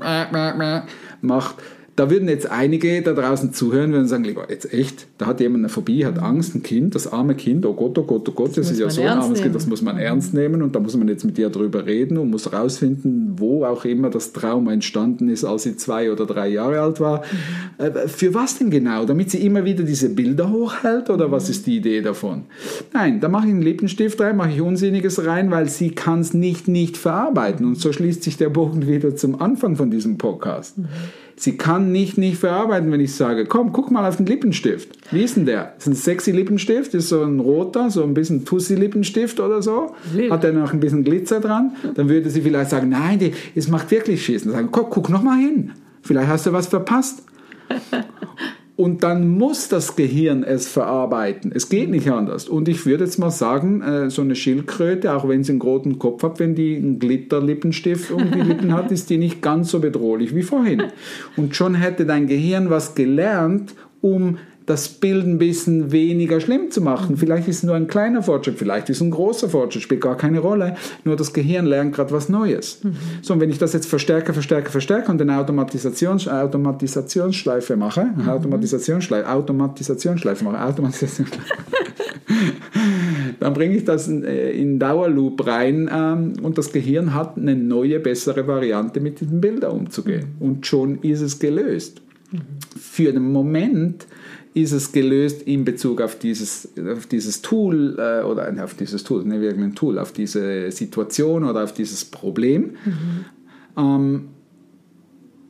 macht, 1.22 1.56
da 1.98 2.12
würden 2.12 2.30
jetzt 2.30 2.50
einige 2.52 3.02
da 3.02 3.14
draußen 3.14 3.54
zuhören 3.54 3.96
und 3.96 4.08
sagen, 4.08 4.24
jetzt 4.50 4.72
echt, 4.72 5.08
da 5.18 5.26
hat 5.26 5.40
jemand 5.40 5.64
eine 5.64 5.70
Phobie, 5.70 6.06
hat 6.06 6.20
Angst, 6.20 6.54
ein 6.54 6.62
Kind, 6.62 6.94
das 6.94 7.12
arme 7.12 7.34
Kind, 7.34 7.66
oh 7.66 7.74
Gott, 7.74 7.98
oh 7.98 8.04
Gott, 8.04 8.30
oh 8.30 8.34
Gott, 8.34 8.50
das, 8.50 8.68
das 8.68 8.72
ist 8.72 8.80
ja 8.80 8.90
so 8.92 9.02
ein 9.02 9.08
armes 9.08 9.42
Kind, 9.42 9.56
das 9.56 9.66
muss 9.66 9.82
man 9.82 9.98
ernst 9.98 10.32
nehmen 10.32 10.62
und 10.62 10.76
da 10.76 10.80
muss 10.80 10.96
man 10.96 11.08
jetzt 11.08 11.26
mit 11.26 11.40
dir 11.40 11.50
drüber 11.50 11.88
reden 11.88 12.20
und 12.20 12.30
muss 12.30 12.54
rausfinden, 12.54 13.34
wo 13.38 13.66
auch 13.66 13.84
immer 13.84 14.12
das 14.12 14.32
Trauma 14.32 14.74
entstanden 14.74 15.28
ist, 15.28 15.44
als 15.44 15.64
sie 15.64 15.76
zwei 15.76 16.12
oder 16.12 16.28
drei 16.28 16.50
Jahre 16.50 16.82
alt 16.82 17.00
war. 17.00 17.24
Mhm. 17.80 17.84
Äh, 17.84 18.08
für 18.08 18.32
was 18.36 18.60
denn 18.60 18.70
genau? 18.70 19.06
Damit 19.06 19.32
sie 19.32 19.44
immer 19.44 19.66
wieder 19.66 19.84
diese 19.84 20.10
Bilder 20.10 20.52
hochhält 20.52 21.10
oder 21.10 21.30
mhm. 21.30 21.32
was 21.32 21.50
ist 21.50 21.66
die 21.66 21.78
Idee 21.78 22.02
davon? 22.02 22.44
Nein, 22.94 23.20
da 23.22 23.28
mache 23.28 23.48
ich 23.48 23.54
einen 23.54 23.64
Lippenstift 23.64 24.22
rein, 24.22 24.38
mache 24.38 24.52
ich 24.52 24.62
Unsinniges 24.62 25.26
rein, 25.26 25.50
weil 25.50 25.68
sie 25.68 25.90
kann 25.90 26.20
es 26.20 26.36
nicht 26.36 26.68
nicht 26.68 26.96
verarbeiten 26.96 27.66
und 27.66 27.80
so 27.80 27.92
schließt 27.92 28.22
sich 28.22 28.38
der 28.38 28.50
Bogen 28.50 28.86
wieder 28.86 29.16
zum 29.16 29.42
Anfang 29.42 29.76
von 29.76 29.90
diesem 29.90 30.20
Podcast. 30.20 30.78
Mhm. 30.78 30.86
Sie 31.40 31.56
kann 31.56 31.92
nicht 31.92 32.18
nicht 32.18 32.40
verarbeiten, 32.40 32.92
wenn 32.92 33.00
ich 33.00 33.14
sage, 33.14 33.46
komm, 33.46 33.72
guck 33.72 33.92
mal 33.92 34.08
auf 34.08 34.18
den 34.18 34.26
Lippenstift. 34.26 34.98
Wie 35.12 35.22
ist 35.22 35.38
denn 35.38 35.46
der? 35.46 35.76
Ist 35.78 35.86
ein 35.86 35.94
sexy 35.94 36.32
Lippenstift? 36.32 36.96
Ist 36.96 37.10
so 37.10 37.22
ein 37.22 37.40
roter, 37.40 37.92
so 37.92 38.02
ein 38.02 38.16
bisschen 38.16 38.44
Tussi 38.44 38.74
Lippenstift 38.74 39.40
oder 39.40 39.62
so? 39.62 39.94
Lila. 40.16 40.34
Hat 40.34 40.44
der 40.44 40.54
noch 40.54 40.74
ein 40.74 40.80
bisschen 40.80 41.04
Glitzer 41.04 41.40
dran? 41.40 41.76
Dann 41.94 42.10
würde 42.10 42.32
sie 42.32 42.42
vielleicht 42.42 42.72
sagen, 42.72 42.90
nein, 42.90 43.34
es 43.54 43.68
macht 43.68 43.92
wirklich 43.92 44.26
Schiss. 44.26 44.46
Dann 44.46 44.54
sagen, 44.54 44.70
guck, 44.72 44.90
guck 44.90 45.10
noch 45.12 45.22
mal 45.22 45.38
hin. 45.38 45.74
Vielleicht 46.02 46.28
hast 46.28 46.48
du 46.48 46.54
was 46.54 46.66
verpasst. 46.66 47.22
Und 48.78 49.02
dann 49.02 49.28
muss 49.28 49.70
das 49.70 49.96
Gehirn 49.96 50.44
es 50.44 50.68
verarbeiten. 50.68 51.52
Es 51.54 51.68
geht 51.68 51.90
nicht 51.90 52.12
anders. 52.12 52.48
Und 52.48 52.70
ich 52.70 52.86
würde 52.86 53.06
jetzt 53.06 53.18
mal 53.18 53.32
sagen, 53.32 53.82
äh, 53.82 54.10
so 54.12 54.22
eine 54.22 54.36
Schildkröte, 54.36 55.14
auch 55.16 55.28
wenn 55.28 55.44
sie 55.44 55.54
einen 55.54 55.62
roten 55.62 55.98
Kopf 55.98 56.22
hat, 56.22 56.40
wenn 56.40 56.54
die 56.54 56.76
einen 56.76 57.00
Glitterlippenstift 57.00 58.12
um 58.12 58.32
die 58.32 58.40
Lippen 58.40 58.74
hat, 58.74 58.92
ist 58.92 59.10
die 59.10 59.18
nicht 59.18 59.42
ganz 59.42 59.72
so 59.72 59.80
bedrohlich 59.80 60.36
wie 60.36 60.44
vorhin. 60.44 60.84
Und 61.36 61.56
schon 61.56 61.74
hätte 61.74 62.06
dein 62.06 62.28
Gehirn 62.28 62.70
was 62.70 62.94
gelernt, 62.94 63.74
um 64.02 64.38
das 64.68 64.90
Bild 64.90 65.26
ein 65.26 65.38
bisschen 65.38 65.94
weniger 65.94 66.42
schlimm 66.42 66.72
zu 66.72 66.82
machen. 66.82 67.16
Vielleicht 67.16 67.48
ist 67.48 67.60
es 67.60 67.64
nur 67.64 67.76
ein 67.76 67.88
kleiner 67.88 68.22
Fortschritt, 68.22 68.60
vielleicht 68.60 68.90
ist 68.90 68.98
es 68.98 69.02
ein 69.02 69.12
großer 69.12 69.48
Fortschritt, 69.48 69.82
spielt 69.82 70.02
gar 70.02 70.18
keine 70.18 70.40
Rolle. 70.40 70.76
Nur 71.06 71.16
das 71.16 71.32
Gehirn 71.32 71.66
lernt 71.66 71.96
gerade 71.96 72.12
was 72.12 72.28
Neues. 72.28 72.84
Mhm. 72.84 72.98
So, 73.22 73.34
und 73.34 73.40
wenn 73.40 73.50
ich 73.50 73.60
das 73.60 73.72
jetzt 73.72 73.88
verstärke, 73.88 74.34
verstärke, 74.34 74.70
verstärke 74.70 75.10
und 75.10 75.22
eine 75.22 75.38
Automatisations 75.38 76.28
Automatisationsschleife 76.28 77.78
mache, 77.78 78.08
mhm. 78.14 78.28
Automatisationsschleife, 78.28 79.30
Automatisationsschleife 79.30 80.44
mache, 80.44 80.62
Automatisationsschleife, 80.62 81.54
dann 83.40 83.54
bringe 83.54 83.78
ich 83.78 83.86
das 83.86 84.10
in, 84.10 84.26
äh, 84.26 84.52
in 84.52 84.80
Dauerloop 84.80 85.48
rein 85.48 85.90
ähm, 85.94 86.34
und 86.42 86.58
das 86.58 86.74
Gehirn 86.74 87.14
hat 87.14 87.38
eine 87.38 87.56
neue, 87.56 88.02
bessere 88.02 88.46
Variante, 88.48 89.00
mit 89.00 89.22
diesen 89.22 89.40
Bildern 89.40 89.72
umzugehen. 89.72 90.36
Mhm. 90.38 90.46
Und 90.46 90.68
schon 90.68 91.02
ist 91.04 91.22
es 91.22 91.40
gelöst. 91.40 92.02
Mhm. 92.34 92.42
Für 92.78 93.14
den 93.14 93.32
Moment 93.32 94.06
ist 94.58 94.72
es 94.72 94.92
gelöst 94.92 95.44
in 95.44 95.66
Bezug 95.66 96.02
auf 96.02 96.18
dieses, 96.18 96.70
auf 96.92 97.06
dieses 97.06 97.42
Tool 97.42 97.96
äh, 98.00 98.24
oder 98.24 98.52
auf 98.64 98.74
dieses 98.74 99.04
Tool, 99.04 99.24
nicht 99.24 99.42
wirklich 99.42 99.64
ein 99.64 99.76
Tool, 99.76 100.00
auf 100.00 100.12
diese 100.12 100.72
Situation 100.72 101.44
oder 101.44 101.64
auf 101.64 101.74
dieses 101.74 102.06
Problem. 102.06 102.72
Mhm. 102.86 103.26
Ähm, 103.78 104.30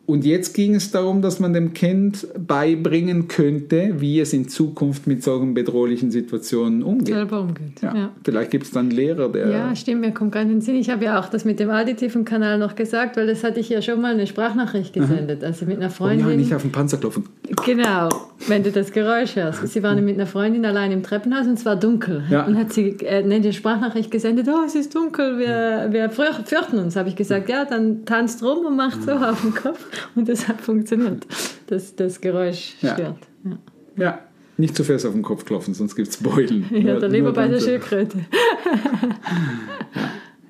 und 0.07 0.23
jetzt 0.23 0.53
ging 0.53 0.73
es 0.73 0.89
darum, 0.89 1.21
dass 1.21 1.41
man 1.41 1.51
dem 1.51 1.73
Kind 1.73 2.27
beibringen 2.39 3.27
könnte, 3.27 3.95
wie 3.97 4.21
es 4.21 4.31
in 4.31 4.47
Zukunft 4.47 5.05
mit 5.05 5.21
solchen 5.21 5.53
bedrohlichen 5.53 6.11
Situationen 6.11 6.81
umgeht. 6.81 7.13
Selber 7.13 7.41
umgeht. 7.41 7.81
Ja. 7.81 7.93
ja. 7.93 8.11
Vielleicht 8.23 8.51
gibt 8.51 8.63
es 8.63 8.71
dann 8.71 8.85
einen 8.85 8.91
Lehrer, 8.91 9.27
der. 9.27 9.49
Ja, 9.49 9.75
stimmt, 9.75 9.99
mir 9.99 10.13
kommt 10.13 10.31
gerade 10.31 10.45
in 10.45 10.51
den 10.51 10.61
Sinn. 10.61 10.77
Ich 10.77 10.89
habe 10.89 11.03
ja 11.03 11.19
auch 11.19 11.27
das 11.27 11.43
mit 11.43 11.59
dem 11.59 11.69
auditiven 11.69 12.23
Kanal 12.23 12.57
noch 12.57 12.75
gesagt, 12.75 13.17
weil 13.17 13.27
das 13.27 13.43
hatte 13.43 13.59
ich 13.59 13.67
ja 13.67 13.81
schon 13.81 13.99
mal 13.99 14.13
eine 14.13 14.27
Sprachnachricht 14.27 14.93
gesendet. 14.93 15.43
Also 15.43 15.65
mit 15.65 15.75
einer 15.75 15.89
Freundin. 15.89 16.25
Oh 16.25 16.29
ja, 16.29 16.37
nicht 16.37 16.55
auf 16.55 16.61
den 16.61 16.71
Panzer 16.71 16.95
klopfen. 16.99 17.25
Genau, 17.65 18.07
wenn 18.47 18.63
du 18.63 18.71
das 18.71 18.93
Geräusch 18.93 19.35
hörst. 19.35 19.67
Sie 19.67 19.83
waren 19.83 20.05
mit 20.05 20.15
einer 20.15 20.25
Freundin 20.25 20.65
allein 20.65 20.93
im 20.93 21.03
Treppenhaus 21.03 21.47
und 21.47 21.55
es 21.55 21.65
war 21.65 21.75
dunkel. 21.75 22.23
Ja. 22.29 22.45
Und 22.45 22.57
hat 22.57 22.71
sie 22.71 22.95
äh, 23.01 23.25
eine 23.25 23.51
Sprachnachricht 23.51 24.09
gesendet: 24.09 24.47
Oh, 24.49 24.63
es 24.65 24.75
ist 24.75 24.95
dunkel, 24.95 25.37
wir, 25.37 25.89
wir 25.91 26.09
fürchten 26.09 26.79
uns. 26.79 26.95
Habe 26.95 27.09
ich 27.09 27.17
gesagt: 27.17 27.49
Ja, 27.49 27.65
dann 27.65 28.05
tanzt 28.05 28.41
rum 28.41 28.65
und 28.65 28.77
macht 28.77 29.03
so 29.03 29.11
auf 29.11 29.41
den 29.41 29.53
Kopf. 29.53 29.85
Und 30.15 30.29
das 30.29 30.47
hat 30.47 30.61
funktioniert. 30.61 31.25
Das, 31.67 31.95
das 31.95 32.21
Geräusch 32.21 32.75
stört. 32.77 32.99
Ja. 32.99 33.17
ja. 33.45 33.57
ja. 33.97 34.19
Nicht 34.57 34.75
zu 34.75 34.83
fest 34.83 35.05
auf 35.05 35.13
den 35.13 35.21
Kopf 35.21 35.45
klopfen, 35.45 35.75
sonst 35.75 35.95
gibt 35.95 36.09
es 36.09 36.17
Beulen. 36.17 36.65
Ja, 36.71 36.99
dann 36.99 37.11
lieber 37.11 37.31
bei 37.31 37.47
der 37.47 37.59
Schildkröte. 37.59 38.25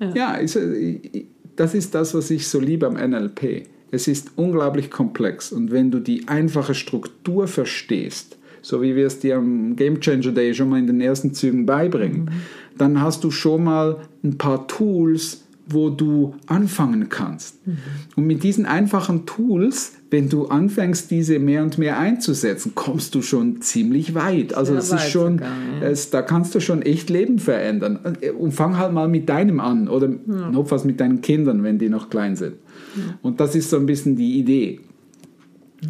ja, 0.00 0.14
ja 0.14 0.38
äh, 0.38 1.26
das 1.56 1.74
ist 1.74 1.94
das, 1.94 2.14
was 2.14 2.30
ich 2.30 2.48
so 2.48 2.58
liebe 2.58 2.86
am 2.86 2.94
NLP. 2.94 3.66
Es 3.90 4.08
ist 4.08 4.32
unglaublich 4.36 4.90
komplex 4.90 5.52
und 5.52 5.70
wenn 5.70 5.90
du 5.90 5.98
die 6.00 6.28
einfache 6.28 6.74
Struktur 6.74 7.48
verstehst, 7.48 8.38
so 8.62 8.82
wie 8.82 8.96
wir 8.96 9.06
es 9.06 9.20
dir 9.20 9.36
am 9.36 9.76
Game 9.76 10.00
Changer 10.00 10.32
Day 10.32 10.54
schon 10.54 10.70
mal 10.70 10.78
in 10.78 10.86
den 10.86 11.00
ersten 11.00 11.34
Zügen 11.34 11.66
beibringen, 11.66 12.24
mhm. 12.24 12.30
dann 12.76 13.00
hast 13.00 13.24
du 13.24 13.30
schon 13.30 13.64
mal 13.64 13.98
ein 14.22 14.38
paar 14.38 14.66
Tools, 14.68 15.44
wo 15.68 15.90
du 15.90 16.34
anfangen 16.46 17.08
kannst. 17.08 17.66
Mhm. 17.66 17.78
Und 18.16 18.26
mit 18.26 18.42
diesen 18.42 18.66
einfachen 18.66 19.26
Tools, 19.26 19.92
wenn 20.10 20.28
du 20.28 20.46
anfängst, 20.46 21.10
diese 21.10 21.38
mehr 21.38 21.62
und 21.62 21.78
mehr 21.78 21.98
einzusetzen, 21.98 22.72
kommst 22.74 23.14
du 23.14 23.22
schon 23.22 23.60
ziemlich 23.60 24.14
weit. 24.14 24.54
Also 24.54 24.74
es 24.74 24.90
ist 24.90 25.10
schon, 25.10 25.38
sogar, 25.38 25.50
ja. 25.80 25.88
es, 25.88 26.10
da 26.10 26.22
kannst 26.22 26.54
du 26.54 26.60
schon 26.60 26.82
echt 26.82 27.10
Leben 27.10 27.38
verändern. 27.38 27.98
Und 28.38 28.52
fang 28.52 28.78
halt 28.78 28.92
mal 28.92 29.08
mit 29.08 29.28
deinem 29.28 29.60
an 29.60 29.88
oder 29.88 30.08
ja. 30.08 30.50
notfalls 30.50 30.84
mit 30.84 31.00
deinen 31.00 31.20
Kindern, 31.20 31.62
wenn 31.62 31.78
die 31.78 31.88
noch 31.88 32.10
klein 32.10 32.36
sind. 32.36 32.54
Ja. 32.96 33.18
Und 33.22 33.40
das 33.40 33.54
ist 33.54 33.70
so 33.70 33.76
ein 33.76 33.86
bisschen 33.86 34.16
die 34.16 34.38
Idee. 34.38 34.80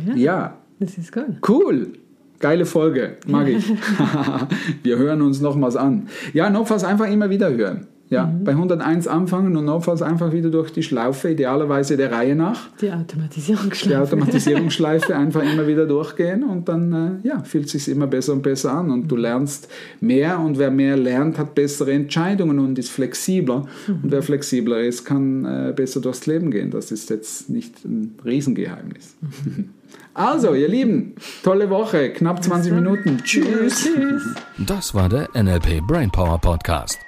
Ja. 0.06 0.14
ja. 0.16 0.58
Das 0.80 0.96
ist 0.96 1.16
cool. 1.16 1.36
Cool. 1.46 1.92
Geile 2.40 2.66
Folge, 2.66 3.16
mag 3.26 3.48
ich. 3.48 3.68
Wir 4.84 4.96
hören 4.96 5.22
uns 5.22 5.40
nochmals 5.40 5.74
an. 5.74 6.08
Ja, 6.32 6.50
notfalls 6.50 6.84
einfach 6.84 7.10
immer 7.10 7.30
wieder 7.30 7.50
hören. 7.50 7.88
Ja, 8.11 8.25
mhm. 8.27 8.44
bei 8.44 8.53
101 8.53 9.07
anfangen 9.07 9.57
und 9.57 9.66
notfalls 9.66 10.01
einfach 10.01 10.33
wieder 10.33 10.49
durch 10.49 10.73
die 10.73 10.83
Schlaufe, 10.83 11.31
idealerweise 11.31 11.97
der 11.99 12.11
Reihe 12.11 12.35
nach. 12.35 12.68
Die 12.81 12.90
Automatisierungsschleife. 12.90 13.88
Die 13.88 13.97
Automatisierungsschleife 13.97 15.14
einfach 15.14 15.42
immer 15.42 15.66
wieder 15.66 15.85
durchgehen 15.85 16.42
und 16.42 16.68
dann 16.68 17.21
äh, 17.23 17.29
ja, 17.29 17.42
fühlt 17.42 17.66
es 17.66 17.73
sich 17.73 17.88
immer 17.88 18.07
besser 18.07 18.33
und 18.33 18.42
besser 18.42 18.73
an 18.73 18.90
und 18.90 19.09
du 19.09 19.16
lernst 19.16 19.68
mehr 20.01 20.40
und 20.40 20.59
wer 20.59 20.71
mehr 20.71 20.97
lernt, 20.97 21.38
hat 21.38 21.55
bessere 21.55 21.92
Entscheidungen 21.92 22.59
und 22.59 22.79
ist 22.79 22.90
flexibler 22.90 23.66
mhm. 23.87 24.01
und 24.03 24.12
wer 24.12 24.23
flexibler 24.23 24.81
ist, 24.81 25.05
kann 25.05 25.44
äh, 25.44 25.73
besser 25.77 26.01
durchs 26.01 26.25
Leben 26.27 26.51
gehen. 26.51 26.71
Das 26.71 26.90
ist 26.90 27.11
jetzt 27.11 27.51
nicht 27.51 27.85
ein 27.85 28.14
Riesengeheimnis. 28.25 29.16
Mhm. 29.21 29.71
Also, 30.14 30.55
ihr 30.55 30.66
Lieben, 30.66 31.14
tolle 31.44 31.71
Woche, 31.71 32.11
knapp 32.11 32.42
20 32.42 32.73
Minuten. 32.73 33.18
Tschüss. 33.23 33.85
Tschüss. 33.85 34.23
Das 34.59 34.92
war 34.92 35.09
der 35.09 35.29
NLP 35.33 35.87
Brainpower 35.87 36.40
Podcast. 36.40 37.08